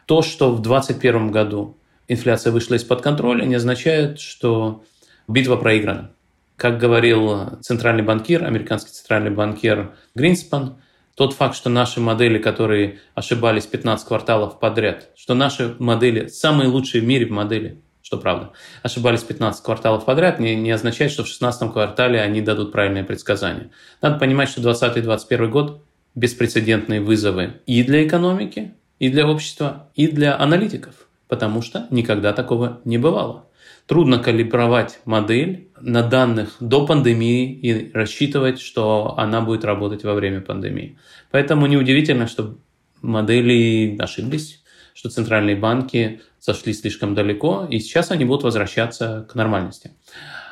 [0.07, 1.77] То, что в 2021 году
[2.09, 4.85] инфляция вышла из-под контроля, не означает, что
[5.27, 6.11] битва проиграна.
[6.57, 10.77] Как говорил центральный банкир, американский центральный банкир Гринспан,
[11.17, 17.03] тот факт, что наши модели, которые ошибались 15 кварталов подряд, что наши модели самые лучшие
[17.03, 18.51] в мире модели, что правда,
[18.83, 23.71] ошибались 15 кварталов подряд, не, не означает, что в 16 квартале они дадут правильные предсказания.
[24.01, 25.83] Надо понимать, что 2020-2021 год–
[26.15, 30.95] беспрецедентные вызовы и для экономики, и для общества, и для аналитиков,
[31.29, 33.47] потому что никогда такого не бывало.
[33.87, 40.41] Трудно калибровать модель на данных до пандемии и рассчитывать, что она будет работать во время
[40.41, 40.99] пандемии.
[41.31, 42.57] Поэтому неудивительно, что
[43.03, 44.63] модели ошиблись,
[44.95, 49.91] что центральные банки зашли слишком далеко, и сейчас они будут возвращаться к нормальности.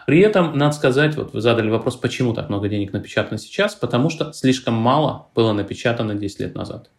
[0.07, 4.11] При этом, надо сказать, вот вы задали вопрос, почему так много денег напечатано сейчас, потому
[4.11, 6.91] что слишком мало было напечатано 10 лет назад.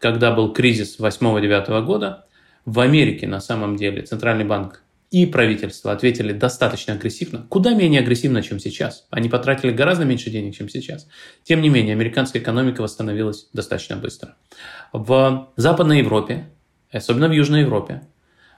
[0.00, 2.24] Когда был кризис 8-9 года,
[2.64, 4.83] в Америке на самом деле Центральный банк
[5.14, 9.06] и правительство ответили достаточно агрессивно, куда менее агрессивно, чем сейчас.
[9.10, 11.06] Они потратили гораздо меньше денег, чем сейчас.
[11.44, 14.34] Тем не менее, американская экономика восстановилась достаточно быстро.
[14.92, 16.48] В Западной Европе,
[16.90, 18.02] особенно в Южной Европе,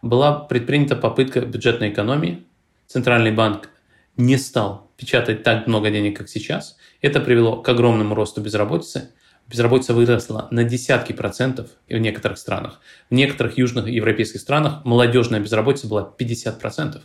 [0.00, 2.46] была предпринята попытка бюджетной экономии.
[2.86, 3.68] Центральный банк
[4.16, 6.78] не стал печатать так много денег, как сейчас.
[7.02, 9.10] Это привело к огромному росту безработицы–
[9.48, 12.80] Безработица выросла на десятки процентов в некоторых странах.
[13.10, 17.02] В некоторых южных европейских странах молодежная безработица была 50 процентов.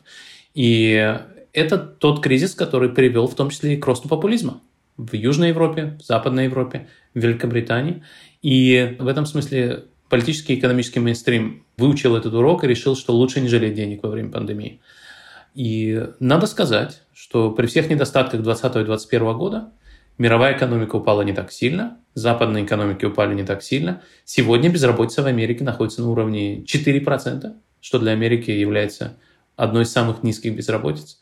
[0.56, 1.20] И
[1.54, 4.62] это тот кризис, который привел в том числе и к росту популизма
[4.98, 8.04] в Южной Европе, в Западной Европе, в Великобритании.
[8.42, 13.40] И в этом смысле политический и экономический мейнстрим выучил этот урок и решил, что лучше
[13.40, 14.82] не жалеть денег во время пандемии.
[15.54, 19.72] И надо сказать, что при всех недостатках 2020 и 2021 года
[20.18, 24.02] Мировая экономика упала не так сильно, западные экономики упали не так сильно.
[24.26, 29.18] Сегодня безработица в Америке находится на уровне 4%, что для Америки является
[29.56, 31.20] одной из самых низких безработиц.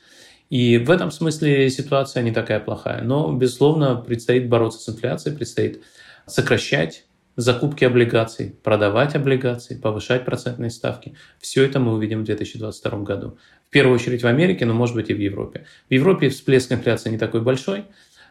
[0.49, 3.03] И в этом смысле ситуация не такая плохая.
[3.03, 5.81] Но, безусловно, предстоит бороться с инфляцией, предстоит
[6.25, 11.15] сокращать закупки облигаций, продавать облигации, повышать процентные ставки.
[11.39, 13.37] Все это мы увидим в 2022 году.
[13.67, 15.65] В первую очередь в Америке, но может быть и в Европе.
[15.89, 17.85] В Европе всплеск инфляции не такой большой,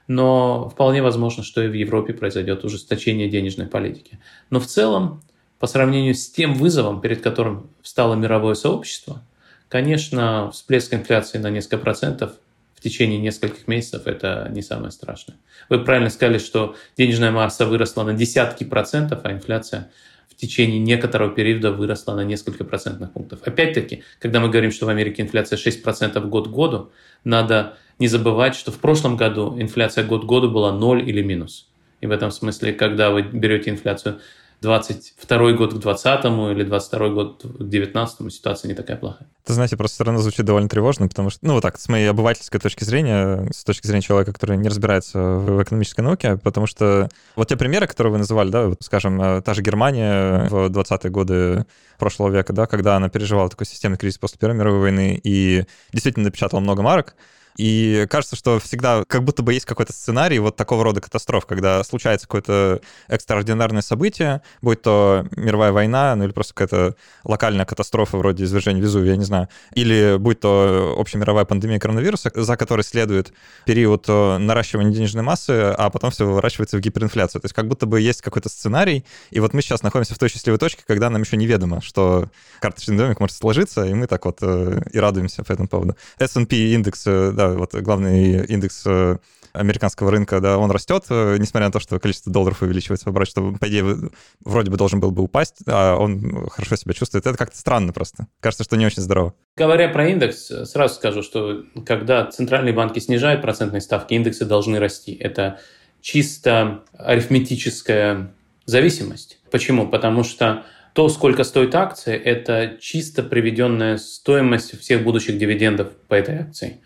[0.08, 4.18] но вполне возможно, что и в Европе произойдет ужесточение денежной политики.
[4.50, 5.22] Но в целом,
[5.58, 9.22] по сравнению с тем вызовом, перед которым встало мировое сообщество,
[9.68, 12.32] конечно, всплеск инфляции на несколько процентов
[12.74, 15.36] в течение нескольких месяцев– это не самое страшное.
[15.68, 19.90] Вы правильно сказали, что денежная масса выросла на десятки процентов, а инфляция
[20.38, 23.40] течение некоторого периода выросла на несколько процентных пунктов.
[23.44, 26.90] Опять-таки, когда мы говорим, что в Америке инфляция 6% год к году,
[27.24, 31.68] надо не забывать, что в прошлом году инфляция год к году была 0 или минус.
[32.00, 34.20] И в этом смысле, когда вы берете инфляцию
[34.60, 39.28] 22 год к 20 или 22 год к 19 ситуация не такая плохая.
[39.44, 42.10] Это, знаете, просто все равно звучит довольно тревожно, потому что, ну, вот так, с моей
[42.10, 47.08] обывательской точки зрения, с точки зрения человека, который не разбирается в экономической науке, потому что
[47.36, 51.10] вот те примеры, которые вы называли, да, вот, скажем, э, та же Германия в 20-е
[51.10, 51.64] годы
[51.98, 56.26] прошлого века, да, когда она переживала такой системный кризис после Первой мировой войны и действительно
[56.26, 57.14] напечатала много марок,
[57.58, 61.82] и кажется, что всегда как будто бы есть какой-то сценарий вот такого рода катастроф, когда
[61.82, 66.94] случается какое-то экстраординарное событие, будь то мировая война, ну или просто какая-то
[67.24, 72.56] локальная катастрофа вроде извержения Везувия, я не знаю, или будь то общемировая пандемия коронавируса, за
[72.56, 73.32] которой следует
[73.66, 77.42] период э, наращивания денежной массы, а потом все выворачивается в гиперинфляцию.
[77.42, 80.28] То есть как будто бы есть какой-то сценарий, и вот мы сейчас находимся в той
[80.28, 82.28] счастливой точке, когда нам еще неведомо, что
[82.60, 85.96] карточный домик может сложиться, и мы так вот э, и радуемся по этому поводу.
[86.20, 89.16] S&P индекс, э, да, вот главный индекс э,
[89.52, 93.52] американского рынка, да, он растет, э, несмотря на то, что количество долларов увеличивается, оборот, что,
[93.52, 94.10] по идее,
[94.44, 97.26] вроде бы должен был бы упасть, а он хорошо себя чувствует.
[97.26, 98.26] Это как-то странно просто.
[98.40, 99.34] Кажется, что не очень здорово.
[99.56, 105.14] Говоря про индекс, сразу скажу, что когда центральные банки снижают процентные ставки, индексы должны расти.
[105.14, 105.60] Это
[106.00, 108.32] чисто арифметическая
[108.66, 109.40] зависимость.
[109.50, 109.88] Почему?
[109.88, 116.38] Потому что то, сколько стоит акция, это чисто приведенная стоимость всех будущих дивидендов по этой
[116.38, 116.80] акции.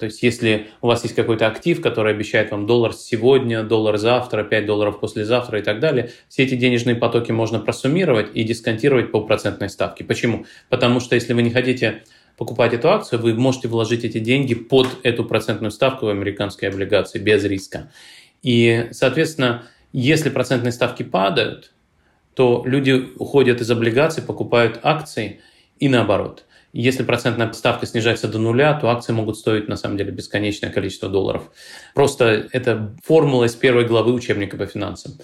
[0.00, 4.42] То есть если у вас есть какой-то актив, который обещает вам доллар сегодня, доллар завтра,
[4.42, 9.20] 5 долларов послезавтра и так далее, все эти денежные потоки можно просуммировать и дисконтировать по
[9.20, 10.02] процентной ставке.
[10.02, 10.46] Почему?
[10.70, 12.02] Потому что если вы не хотите
[12.38, 17.18] покупать эту акцию, вы можете вложить эти деньги под эту процентную ставку в американские облигации
[17.18, 17.92] без риска.
[18.42, 21.74] И, соответственно, если процентные ставки падают,
[22.32, 25.40] то люди уходят из облигаций, покупают акции
[25.78, 30.12] и наоборот– если процентная ставка снижается до нуля, то акции могут стоить на самом деле
[30.12, 31.50] бесконечное количество долларов.
[31.94, 35.14] Просто это формула из первой главы учебника по финансам.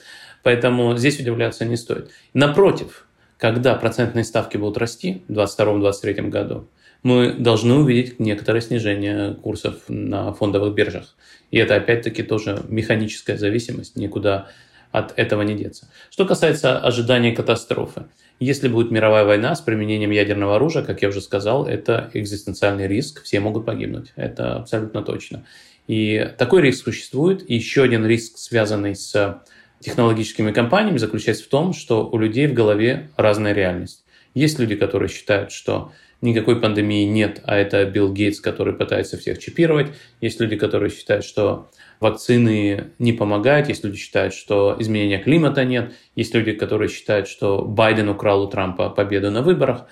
[0.42, 2.10] Поэтому здесь удивляться не стоит.
[2.34, 3.06] Напротив,
[3.38, 6.68] когда процентные ставки будут расти в 2022-2023 году,
[7.02, 11.14] мы должны увидеть некоторое снижение курсов на фондовых биржах.
[11.52, 14.48] И это опять-таки тоже механическая зависимость, никуда
[14.90, 15.88] от этого не деться.
[16.10, 18.06] Что касается ожидания катастрофы.
[18.38, 23.22] Если будет мировая война с применением ядерного оружия, как я уже сказал, это экзистенциальный риск,
[23.22, 24.12] все могут погибнуть.
[24.14, 25.46] Это абсолютно точно.
[25.86, 27.48] И такой риск существует.
[27.48, 29.42] И еще один риск, связанный с
[29.80, 34.04] технологическими компаниями, заключается в том, что у людей в голове разная реальность.
[34.34, 39.38] Есть люди, которые считают, что никакой пандемии нет, а это Билл Гейтс, который пытается всех
[39.38, 39.88] чипировать.
[40.20, 41.68] Есть люди, которые считают, что
[42.00, 47.62] вакцины не помогают, есть люди считают, что изменения климата нет, есть люди, которые считают, что
[47.62, 49.86] Байден украл у Трампа победу на выборах.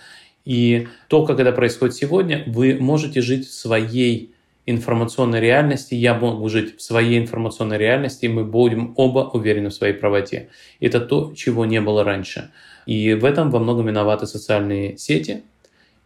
[0.44, 4.34] И то, как это происходит сегодня, вы можете жить в своей
[4.66, 9.74] информационной реальности, я могу жить в своей информационной реальности, и мы будем оба уверены в
[9.74, 10.48] своей правоте.
[10.80, 12.50] Это то, чего не было раньше.
[12.86, 15.42] И в этом во многом виноваты социальные сети,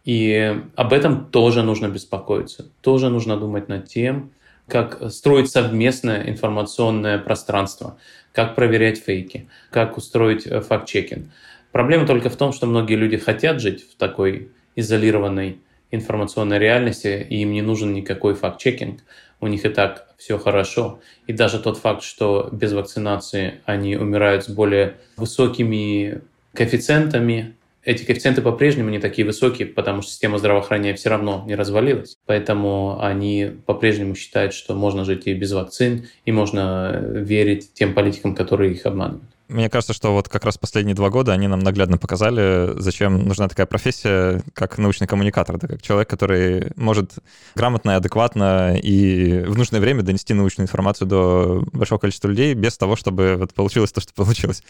[0.05, 2.69] и об этом тоже нужно беспокоиться.
[2.81, 4.31] Тоже нужно думать над тем,
[4.67, 7.97] как строить совместное информационное пространство,
[8.31, 11.25] как проверять фейки, как устроить э, факт-чекинг.
[11.71, 15.59] Проблема только в том, что многие люди хотят жить в такой изолированной
[15.91, 19.01] информационной реальности, и им не нужен никакой факт-чекинг.
[19.41, 20.99] У них и так все хорошо.
[21.27, 26.21] И даже тот факт, что без вакцинации они умирают с более высокими
[26.53, 32.17] коэффициентами эти коэффициенты по-прежнему не такие высокие, потому что система здравоохранения все равно не развалилась.
[32.25, 38.35] Поэтому они по-прежнему считают, что можно жить и без вакцин, и можно верить тем политикам,
[38.35, 39.23] которые их обманывают.
[39.49, 43.47] Мне кажется, что вот как раз последние два года они нам наглядно показали, зачем нужна
[43.47, 47.13] такая профессия, как научный коммуникатор, да, как человек, который может
[47.55, 52.95] грамотно, адекватно и в нужное время донести научную информацию до большого количества людей без того,
[52.95, 54.61] чтобы вот получилось то, что получилось.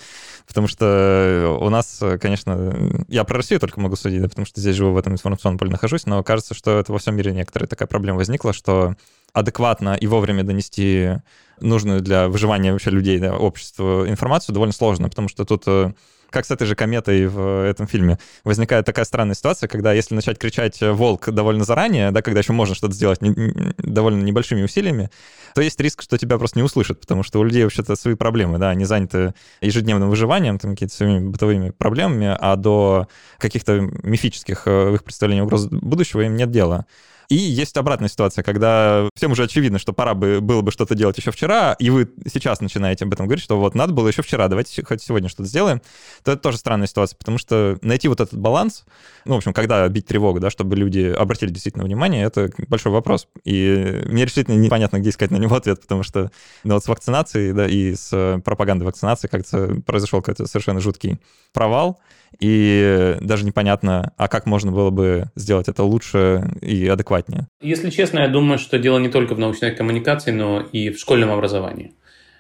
[0.48, 4.78] Потому что у нас, конечно, я про Россию только могу судить, да, потому что здесь
[4.78, 7.88] живу в этом информационном поле нахожусь, но кажется, что это во всем мире некоторая такая
[7.88, 8.96] проблема возникла, что
[9.34, 11.18] адекватно и вовремя донести
[11.62, 15.94] нужную для выживания вообще людей, да, обществу информацию довольно сложно, потому что тут э,
[16.30, 18.20] как с этой же кометой в этом фильме.
[18.44, 22.76] Возникает такая странная ситуация, когда если начать кричать «волк» довольно заранее, да, когда еще можно
[22.76, 25.10] что-то сделать не, довольно небольшими усилиями,
[25.56, 28.60] то есть риск, что тебя просто не услышат, потому что у людей вообще-то свои проблемы,
[28.60, 33.08] да, они заняты ежедневным выживанием, там какие-то своими бытовыми проблемами, а до
[33.40, 36.86] каких-то мифических э, в их представлении угроз будущего им нет дела.
[37.30, 41.16] И есть обратная ситуация, когда всем уже очевидно, что пора бы было бы что-то делать
[41.20, 44.48] еще вчера, и вы сейчас начинаете об этом говорить, что вот надо было еще вчера,
[44.48, 45.80] давайте хоть сегодня что-то сделаем,
[46.24, 48.84] то это тоже странная ситуация, потому что найти вот этот баланс,
[49.26, 53.28] ну, в общем, когда бить тревогу, да, чтобы люди обратили действительно внимание, это большой вопрос.
[53.44, 56.32] И мне решительно непонятно, где искать на него ответ, потому что
[56.64, 61.20] ну, вот с вакцинацией, да, и с пропагандой вакцинации как-то произошел какой-то совершенно жуткий
[61.54, 62.00] провал,
[62.40, 67.48] и даже непонятно, а как можно было бы сделать это лучше и адекватнее.
[67.62, 71.32] Если честно, я думаю, что дело не только в научной коммуникации, но и в школьном
[71.32, 71.94] образовании.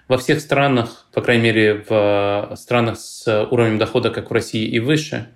[0.07, 4.79] Во всех странах, по крайней мере в странах с уровнем дохода, как в России и
[4.79, 5.29] выше,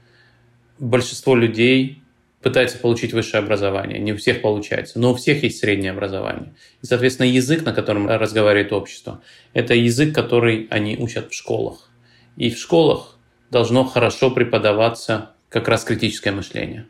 [0.80, 2.02] большинство людей
[2.42, 4.00] пытается получить высшее образование.
[4.00, 6.54] Не у всех получается, но у всех есть среднее образование.
[6.82, 9.22] И, соответственно, язык, на котором разговаривает общество,
[9.54, 11.90] это язык, который они учат в школах.
[12.36, 13.13] И в школах
[13.54, 16.88] должно хорошо преподаваться как раз критическое мышление,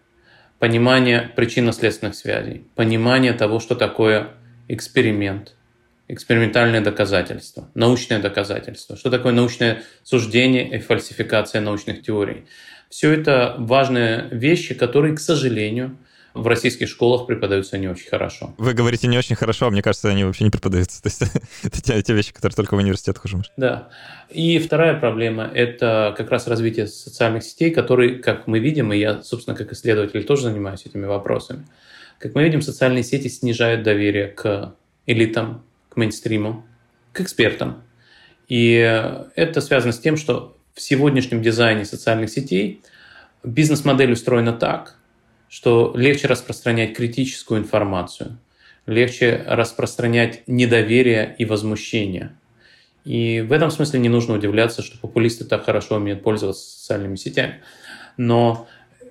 [0.58, 4.30] понимание причинно-следственных связей, понимание того, что такое
[4.70, 5.56] эксперимент,
[6.08, 12.46] экспериментальное доказательство, научное доказательство, что такое научное суждение и фальсификация научных теорий.
[12.90, 15.98] Все это важные вещи, которые, к сожалению,
[16.34, 18.54] в российских школах преподаются не очень хорошо.
[18.58, 21.02] Вы говорите не очень хорошо, а мне кажется, они вообще не преподаются.
[21.02, 21.22] То есть
[21.64, 23.42] это те, те вещи, которые только в университетах уже.
[23.58, 23.90] Да.
[24.30, 29.22] И вторая проблема— это как раз развитие социальных сетей, которые, как мы видим, и я,
[29.22, 31.66] собственно, как исследователь тоже занимаюсь этими вопросами,
[32.18, 34.76] как мы видим, социальные сети снижают доверие к
[35.06, 36.66] элитам, к мейнстриму,
[37.12, 37.84] к экспертам.
[38.48, 38.74] И
[39.36, 42.82] это связано с тем, что в сегодняшнем дизайне социальных сетей
[43.44, 44.96] бизнес-модель устроена так,
[45.54, 48.40] что легче распространять критическую информацию,
[48.88, 52.36] легче распространять недоверие и возмущение.
[53.06, 57.62] И в этом смысле не нужно удивляться, что популисты так хорошо умеют пользоваться социальными сетями.
[58.18, 58.68] Но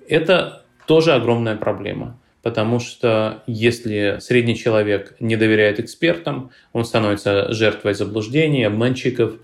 [0.09, 7.93] это тоже огромная проблема, потому что если средний человек не доверяет экспертам, он становится жертвой
[7.93, 9.35] заблуждений, обманщиков,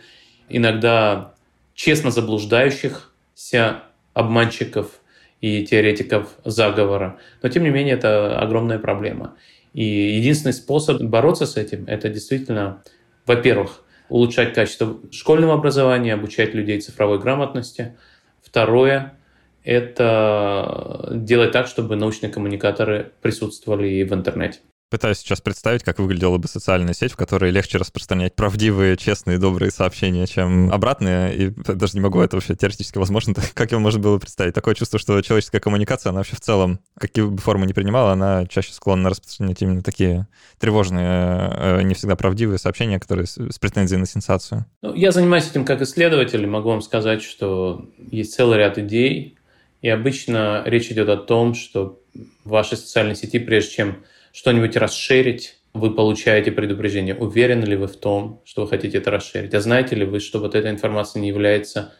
[0.49, 1.33] иногда
[1.75, 3.83] честно заблуждающихся
[4.13, 4.98] обманщиков,
[5.41, 7.19] и теоретиков заговора.
[7.41, 9.35] Но, тем не менее, это огромная проблема.
[9.73, 12.83] И единственный способ бороться с этим– это действительно,
[13.25, 17.95] во-первых, улучшать качество школьного образования, обучать людей цифровой грамотности.
[18.41, 19.13] Второе–
[19.63, 24.59] это делать так, чтобы научные коммуникаторы присутствовали и в интернете.
[24.89, 29.69] Пытаюсь сейчас представить, как выглядела бы социальная сеть, в которой легче распространять правдивые, честные, добрые
[29.69, 31.35] сообщения, чем обратные.
[31.35, 34.55] И даже не могу это вообще теоретически возможно, как его можно было представить.
[34.55, 38.47] Такое чувство, что человеческая коммуникация, она вообще в целом, какие бы формы ни принимала, она
[38.47, 40.27] чаще склонна распространять именно такие
[40.57, 44.65] тревожные, э, не всегда правдивые сообщения, которые с претензией на сенсацию.
[44.81, 49.37] Ну, я занимаюсь этим как исследователь, могу вам сказать, что есть целый ряд идей,
[49.83, 51.99] и обычно речь идет о том, что
[52.43, 53.97] в вашей социальной сети, прежде чем
[54.31, 57.15] что-нибудь расширить, вы получаете предупреждение.
[57.15, 59.53] Уверены ли вы в том, что вы хотите это расширить?
[59.53, 61.93] А знаете ли вы, что вот эта информация не является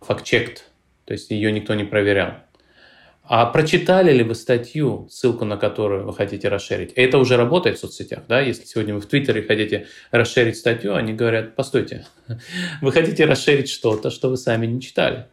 [0.00, 0.70] факт-чект,
[1.04, 2.34] то есть ее никто не проверял?
[3.28, 6.92] А прочитали ли вы статью, ссылку на которую вы хотите расширить?
[6.94, 8.40] Это уже работает в соцсетях, да?
[8.40, 12.06] Если сегодня вы в Твиттере хотите расширить статью, они говорят, постойте,
[12.82, 15.26] вы хотите расширить что-то, что вы сами не читали.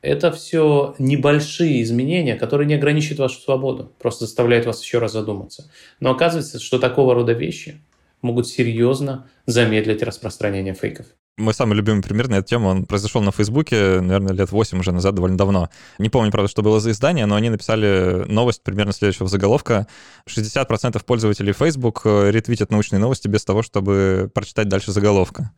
[0.00, 5.70] Это все небольшие изменения, которые не ограничивают вашу свободу, просто заставляют вас еще раз задуматься.
[6.00, 7.80] Но оказывается, что такого рода вещи
[8.22, 11.06] могут серьезно замедлить распространение фейков.
[11.36, 14.90] Мой самый любимый пример на эту тему, он произошел на Фейсбуке, наверное, лет 8 уже
[14.90, 15.70] назад, довольно давно.
[15.98, 19.86] Не помню, правда, что было за издание, но они написали новость примерно следующего заголовка.
[20.28, 25.52] 60% пользователей Facebook ретвитят научные новости без того, чтобы прочитать дальше заголовка.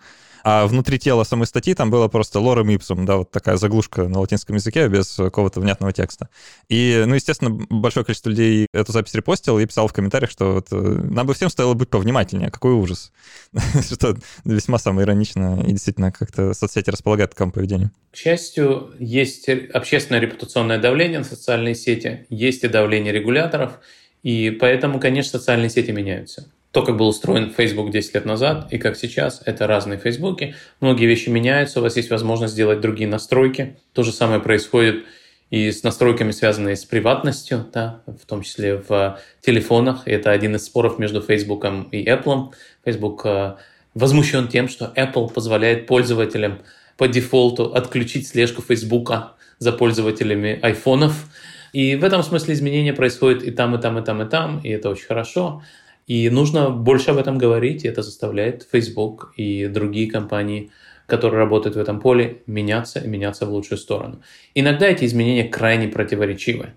[0.45, 4.21] А внутри тела самой статьи там было просто лорем ипсум, да, вот такая заглушка на
[4.21, 6.29] латинском языке без какого-то внятного текста.
[6.69, 10.69] И, ну, естественно, большое количество людей эту запись репостил и писал в комментариях, что вот,
[10.73, 13.13] э, нам бы всем стоило быть повнимательнее, какой ужас.
[13.93, 17.91] Что весьма самоиронично и действительно как-то соцсети располагают к такому поведению.
[18.13, 23.81] К счастью, есть общественное репутационное давление на социальные сети, есть и давление регуляторов,
[24.23, 28.79] и поэтому, конечно, социальные сети меняются то, как был устроен Facebook 10 лет назад и
[28.79, 30.55] как сейчас, это разные Фейсбуки.
[30.81, 33.77] Многие вещи меняются, у вас есть возможность сделать другие настройки.
[33.93, 35.05] То же самое происходит
[35.51, 40.03] и с настройками, связанными с приватностью, да, в том числе в телефонах.
[40.07, 42.53] Это один из споров между Facebook и Apple.
[42.85, 43.57] Facebook э,
[43.95, 46.61] возмущен тем, что Apple позволяет пользователям
[46.97, 49.13] по дефолту отключить слежку Facebook
[49.59, 51.27] за пользователями айфонов.
[51.73, 54.69] И в этом смысле изменения происходят и там, и там, и там, и там, и
[54.71, 55.63] это очень хорошо.
[56.11, 60.73] И нужно больше об этом говорить, и это заставляет Facebook и другие компании,
[61.07, 64.21] которые работают в этом поле, меняться и меняться в лучшую сторону.
[64.57, 66.71] Иногда эти изменения крайне противоречивы.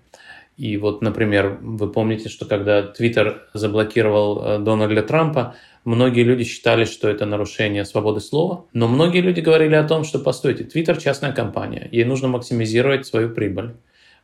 [0.56, 6.84] И вот, например, вы помните, что когда Твиттер заблокировал э, Дональда Трампа, многие люди считали,
[6.84, 11.32] что это нарушение свободы слова, но многие люди говорили о том, что, постойте, Твиттер– частная
[11.32, 13.72] компания, ей нужно максимизировать свою прибыль.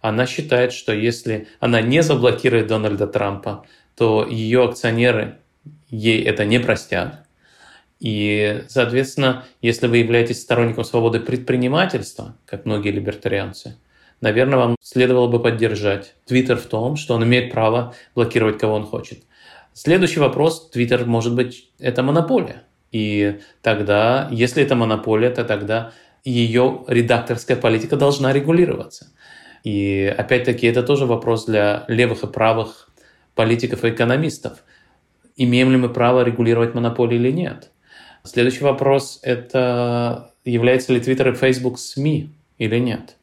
[0.01, 3.67] Она считает, что если она не заблокирует Дональда Трампа,
[4.01, 5.37] то ее акционеры
[5.91, 7.27] ей это не простят.
[7.99, 13.77] И, соответственно, если вы являетесь сторонником свободы предпринимательства, как многие либертарианцы,
[14.23, 18.87] наверное, вам следовало бы поддержать Твиттер в том, что он имеет право блокировать, кого он
[18.87, 19.19] хочет.
[19.75, 20.71] Следующий вопрос.
[20.71, 22.63] Твиттер, может быть, это монополия.
[22.93, 25.93] И тогда, если это монополия, то тогда
[26.25, 29.09] ее редакторская политика должна регулироваться.
[29.63, 32.90] И опять-таки это тоже вопрос для левых и правых
[33.35, 34.65] политиков и экономистов.
[35.37, 37.71] Имеем ли мы право регулировать монополии или нет?
[38.25, 43.17] Следующий вопрос– это является ли Twitter и Facebook СМИ или нет?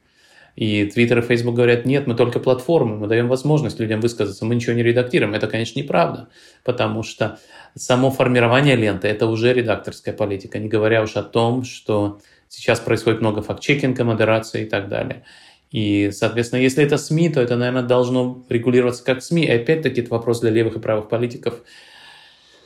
[0.55, 4.55] И Twitter и Facebook говорят, нет, мы только платформы, мы даем возможность людям высказаться, мы
[4.55, 5.35] ничего не редактируем.
[5.35, 6.29] Это, конечно, неправда,
[6.63, 7.37] потому что
[7.75, 13.21] само формирование ленты– это уже редакторская политика, не говоря уж о том, что сейчас происходит
[13.21, 15.23] много факт-чекинга, модерации и так далее.
[15.71, 19.45] И, соответственно, если это СМИ, то это, наверное, должно регулироваться как СМИ.
[19.45, 21.61] И опять-таки это вопрос для левых и правых политиков.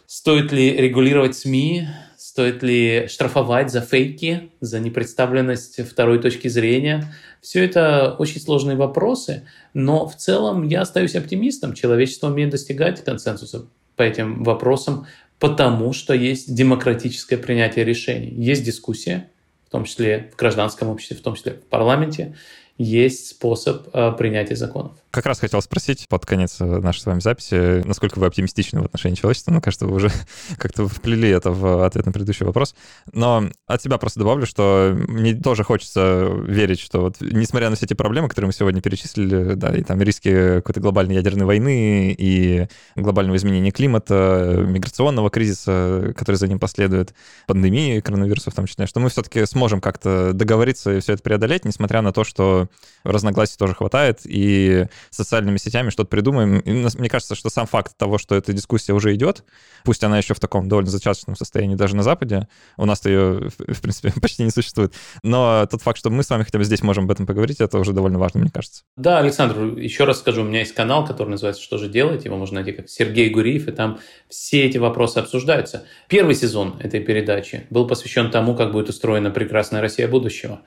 [0.06, 1.88] Стоит ли регулировать СМИ?
[2.18, 7.14] Стоит ли штрафовать за фейки, за непредставленность второй точки зрения?
[7.41, 11.74] Все это очень сложные вопросы, но в целом я остаюсь оптимистом.
[11.74, 15.08] Человечество умеет достигать консенсуса по этим вопросам,
[15.39, 18.32] потому что есть демократическое принятие решений.
[18.32, 19.30] Есть дискуссия,
[19.66, 22.36] в том числе в гражданском обществе, в том числе в парламенте,
[22.82, 24.94] есть способ э, принятия законов.
[25.12, 28.86] Как раз хотел спросить под конец э, нашей с вами записи, насколько вы оптимистичны в
[28.86, 29.51] отношении человечества.
[29.51, 30.09] Ну, кажется, вы уже
[30.57, 32.76] как-то вплели это в ответ на предыдущий вопрос.
[33.12, 37.86] Но от себя просто добавлю, что мне тоже хочется верить, что вот несмотря на все
[37.86, 42.68] эти проблемы, которые мы сегодня перечислили, да, и там риски какой-то глобальной ядерной войны и
[42.95, 47.14] глобального изменения климата, миграционного кризиса, который за ним последует,
[47.47, 51.66] пандемии коронавируса в том числе, что мы все-таки сможем как-то договориться и все это преодолеть,
[51.66, 52.70] несмотря на то, что
[53.03, 56.60] разногласий тоже хватает, и социальными сетями что-то придумаем.
[56.60, 59.43] И мне кажется, что сам факт того, что эта дискуссия уже идет,
[59.84, 62.47] пусть она еще в таком довольно зачаточном состоянии даже на Западе,
[62.78, 64.93] у нас-то ее, в принципе, почти не существует,
[65.24, 67.80] но тот факт, что мы с вами хотя бы здесь можем об этом поговорить, это
[67.80, 68.84] уже довольно важно, мне кажется.
[68.97, 72.38] Да, Александр, еще раз скажу, у меня есть канал, который называется «Что же делать?», его
[72.38, 73.99] можно найти как Сергей Гуриев, и там
[74.30, 75.86] все эти вопросы обсуждаются.
[76.08, 80.62] Первый сезон этой передачи был посвящен тому, как будет устроена прекрасная Россия будущего.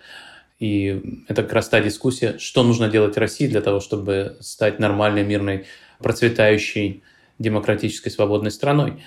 [0.59, 5.25] И это как раз та дискуссия, что нужно делать России для того, чтобы стать нормальной,
[5.25, 5.67] мирной,
[5.99, 7.03] процветающей,
[7.39, 9.03] демократической, свободной страной.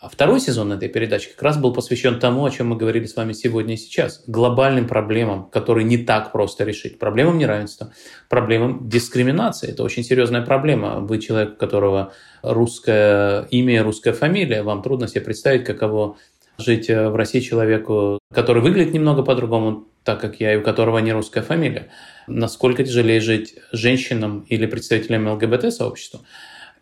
[0.00, 3.16] А второй сезон этой передачи как раз был посвящен тому, о чем мы говорили с
[3.16, 4.22] вами сегодня и сейчас.
[4.28, 7.00] Глобальным проблемам, которые не так просто решить.
[7.00, 7.92] Проблемам неравенства,
[8.28, 9.70] проблемам дискриминации.
[9.70, 11.00] Это очень серьезная проблема.
[11.00, 14.62] Вы человек, у которого русское имя, русская фамилия.
[14.62, 16.16] Вам трудно себе представить, каково
[16.58, 21.12] жить в России человеку, который выглядит немного по-другому, так как я и у которого не
[21.12, 21.88] русская фамилия.
[22.26, 26.20] Насколько тяжелее жить женщинам или представителям ЛГБТ-сообщества.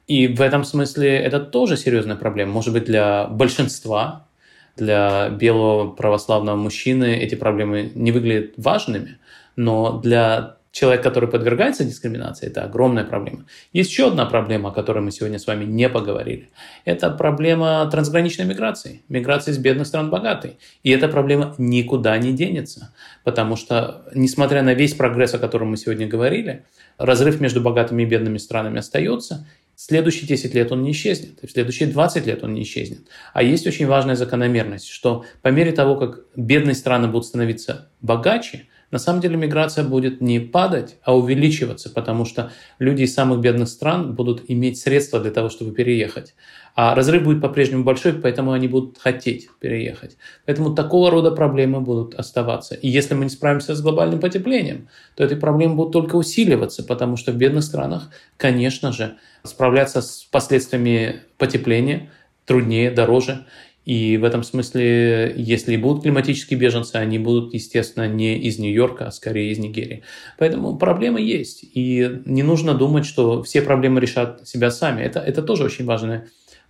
[0.07, 2.53] И в этом смысле это тоже серьезная проблема.
[2.53, 4.29] Может быть, для большинства,
[4.77, 9.19] для белого православного мужчины эти проблемы не выглядят важными,
[9.57, 13.47] но для человек, который подвергается дискриминации, это огромная проблема.
[13.73, 16.51] Есть еще одна проблема, о которой мы сегодня с вами не поговорили.
[16.85, 20.59] Это проблема трансграничной миграции, миграции из бедных стран в богатые.
[20.83, 22.93] И эта проблема никуда не денется,
[23.25, 26.67] потому что, несмотря на весь прогресс, о котором мы сегодня говорили,
[26.99, 29.47] разрыв между богатыми и бедными странами остается,
[29.77, 33.01] следующие 10 лет он не исчезнет, и в следующие 20 лет он не исчезнет.
[33.33, 38.67] А есть очень важная закономерность, что по мере того, как бедные страны будут становиться богаче,
[38.97, 43.69] на самом деле миграция будет не падать, а увеличиваться, потому что люди из самых бедных
[43.69, 46.35] стран будут иметь средства для того, чтобы переехать.
[46.75, 50.17] А разрыв будет по-прежнему большой, поэтому они будут хотеть переехать.
[50.47, 52.75] Поэтому такого рода проблемы будут оставаться.
[52.75, 57.19] И если мы не справимся с глобальным потеплением, то эти проблемы будут только усиливаться, потому
[57.19, 62.09] что в бедных странах, конечно же, справляться с последствиями потепления
[62.47, 63.45] труднее, дороже.
[63.87, 69.07] И в этом смысле, если и будут климатические беженцы, они будут, естественно, не из Нью-Йорка,
[69.07, 70.03] а скорее из Нигерии.
[70.39, 71.61] Поэтому проблемы есть.
[71.63, 75.03] И не нужно думать, что все проблемы решат себя сами.
[75.03, 76.23] Это, это тоже очень важный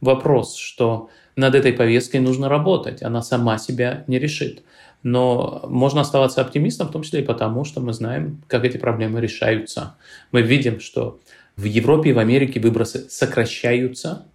[0.02, 3.02] вопрос, что над этой повесткой нужно работать.
[3.02, 4.62] Она сама себя не решит.
[5.02, 9.22] Но можно оставаться оптимистом, в том числе и потому, что мы знаем, как эти проблемы
[9.22, 9.96] решаются.
[10.32, 11.18] Мы видим, что
[11.56, 14.26] в Европе и в Америке выбросы сокращаются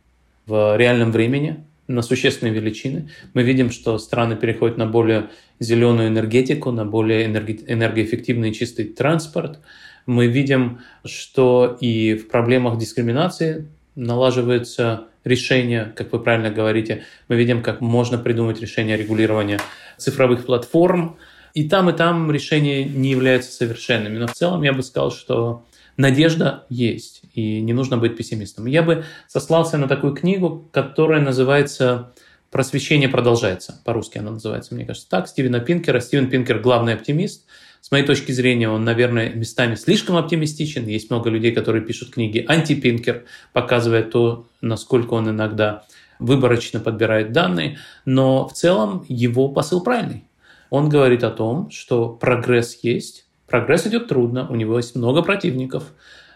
[0.47, 1.63] в реальном времени–
[1.95, 3.09] на существенные величины.
[3.33, 5.29] Мы видим, что страны переходят на более
[5.59, 9.59] зеленую энергетику, на более энергоэффективный чистый транспорт.
[10.05, 17.03] Мы видим, что и в проблемах дискриминации налаживается решение, как вы правильно говорите.
[17.27, 19.59] Мы видим, как можно придумать решение регулирования
[19.97, 21.17] цифровых платформ.
[21.53, 24.17] И там, и там решения не являются совершенными.
[24.17, 25.65] Но в целом я бы сказал, что
[25.97, 28.65] надежда есть, и не нужно быть пессимистом.
[28.65, 32.13] Я бы сослался на такую книгу, которая называется
[32.49, 33.81] «Просвещение продолжается».
[33.85, 35.27] По-русски она называется, мне кажется, так.
[35.27, 35.99] Стивена Пинкера.
[35.99, 37.45] Стивен Пинкер– главный оптимист.
[37.81, 40.85] С моей точки зрения, он, наверное, местами слишком оптимистичен.
[40.85, 45.83] Есть много людей, которые пишут книги «Антипинкер», показывая то, насколько он иногда
[46.19, 47.79] выборочно подбирает данные.
[48.05, 50.25] Но в целом его посыл правильный.
[50.69, 55.83] Он говорит о том, что прогресс есть, Прогресс идет трудно, у него есть много противников,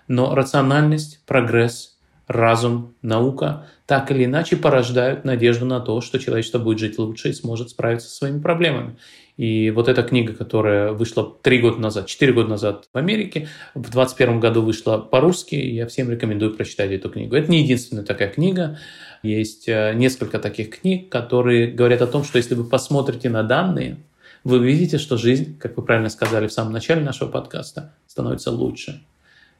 [0.10, 1.98] но рациональность, прогресс,
[2.28, 7.34] разум, наука так или иначе порождают надежду на то, что человечество будет жить лучше и
[7.34, 8.98] сможет справиться со своими проблемами.
[9.38, 13.92] И вот эта книга, которая вышла три года назад, четыре года назад в Америке, в
[13.92, 17.34] 2021 году вышла по-русски, я всем рекомендую прочитать эту книгу.
[17.36, 18.78] Это не единственная такая книга.
[19.24, 23.98] Есть э, несколько таких книг, которые говорят о том, что если вы посмотрите на данные,
[24.46, 29.04] вы увидите, что жизнь, как вы правильно сказали в самом начале нашего подкаста, становится лучше.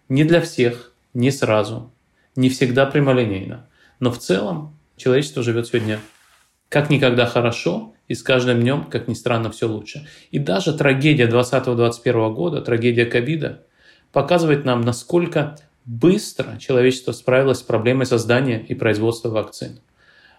[0.10, 1.92] Не для всех, не сразу,
[2.36, 3.68] не всегда прямолинейно.
[4.00, 6.00] Но в целом человечество живет сегодня
[6.70, 10.08] как никогда хорошо, и с каждым днем, как ни странно, все лучше.
[10.30, 13.64] И даже трагедия 2020-2021 года, трагедия ковида,
[14.12, 19.80] показывает нам, насколько быстро человечество справилось с проблемой создания и производства вакцин.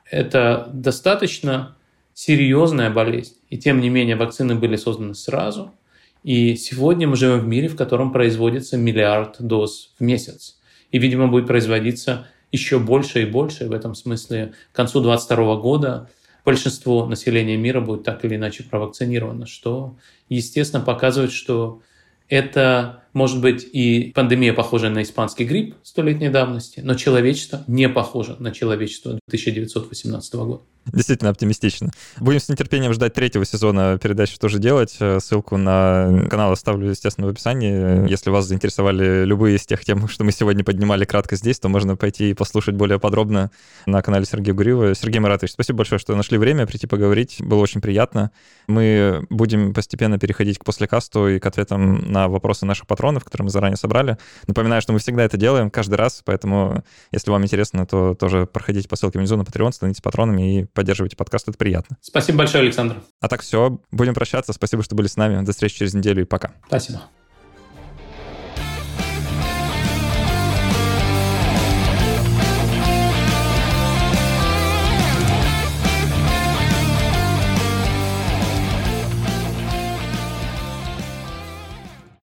[0.08, 1.75] Это достаточно
[2.16, 3.34] серьезная болезнь.
[3.50, 5.74] И тем не менее вакцины были созданы сразу.
[6.22, 10.58] И сегодня мы живем в мире, в котором производится миллиард доз в месяц.
[10.90, 13.68] И, видимо, будет производиться еще больше и больше.
[13.68, 16.10] В этом смысле к концу 2022 года
[16.42, 19.98] большинство населения мира будет так или иначе провакцинировано, что,
[20.30, 21.82] естественно, показывает, что
[22.30, 28.36] это может быть и пандемия, похожая на испанский грипп столетней давности, но человечество не похоже
[28.38, 30.62] на человечество 1918 года.
[30.92, 31.90] Действительно оптимистично.
[32.20, 34.96] Будем с нетерпением ждать третьего сезона передачи «Что же делать?».
[35.18, 38.08] Ссылку на канал оставлю, естественно, в описании.
[38.08, 41.96] Если вас заинтересовали любые из тех тем, что мы сегодня поднимали кратко здесь, то можно
[41.96, 43.50] пойти и послушать более подробно
[43.86, 44.94] на канале Сергея Гуриева.
[44.94, 47.38] Сергей Маратович, спасибо большое, что нашли время прийти поговорить.
[47.40, 48.30] Было очень приятно.
[48.68, 53.50] Мы будем постепенно переходить к послекасту и к ответам на вопросы наших патронов, которые мы
[53.50, 54.18] заранее собрали.
[54.46, 56.82] Напоминаю, что мы всегда это делаем каждый раз, поэтому
[57.12, 61.16] если вам интересно, то тоже проходите по ссылке внизу на Patreon, становитесь патронами и поддерживайте
[61.16, 61.96] подкаст, это приятно.
[62.00, 62.96] Спасибо большое, Александр.
[63.20, 64.52] А так все, будем прощаться.
[64.52, 65.44] Спасибо, что были с нами.
[65.44, 66.52] До встречи через неделю и пока.
[66.66, 67.02] Спасибо.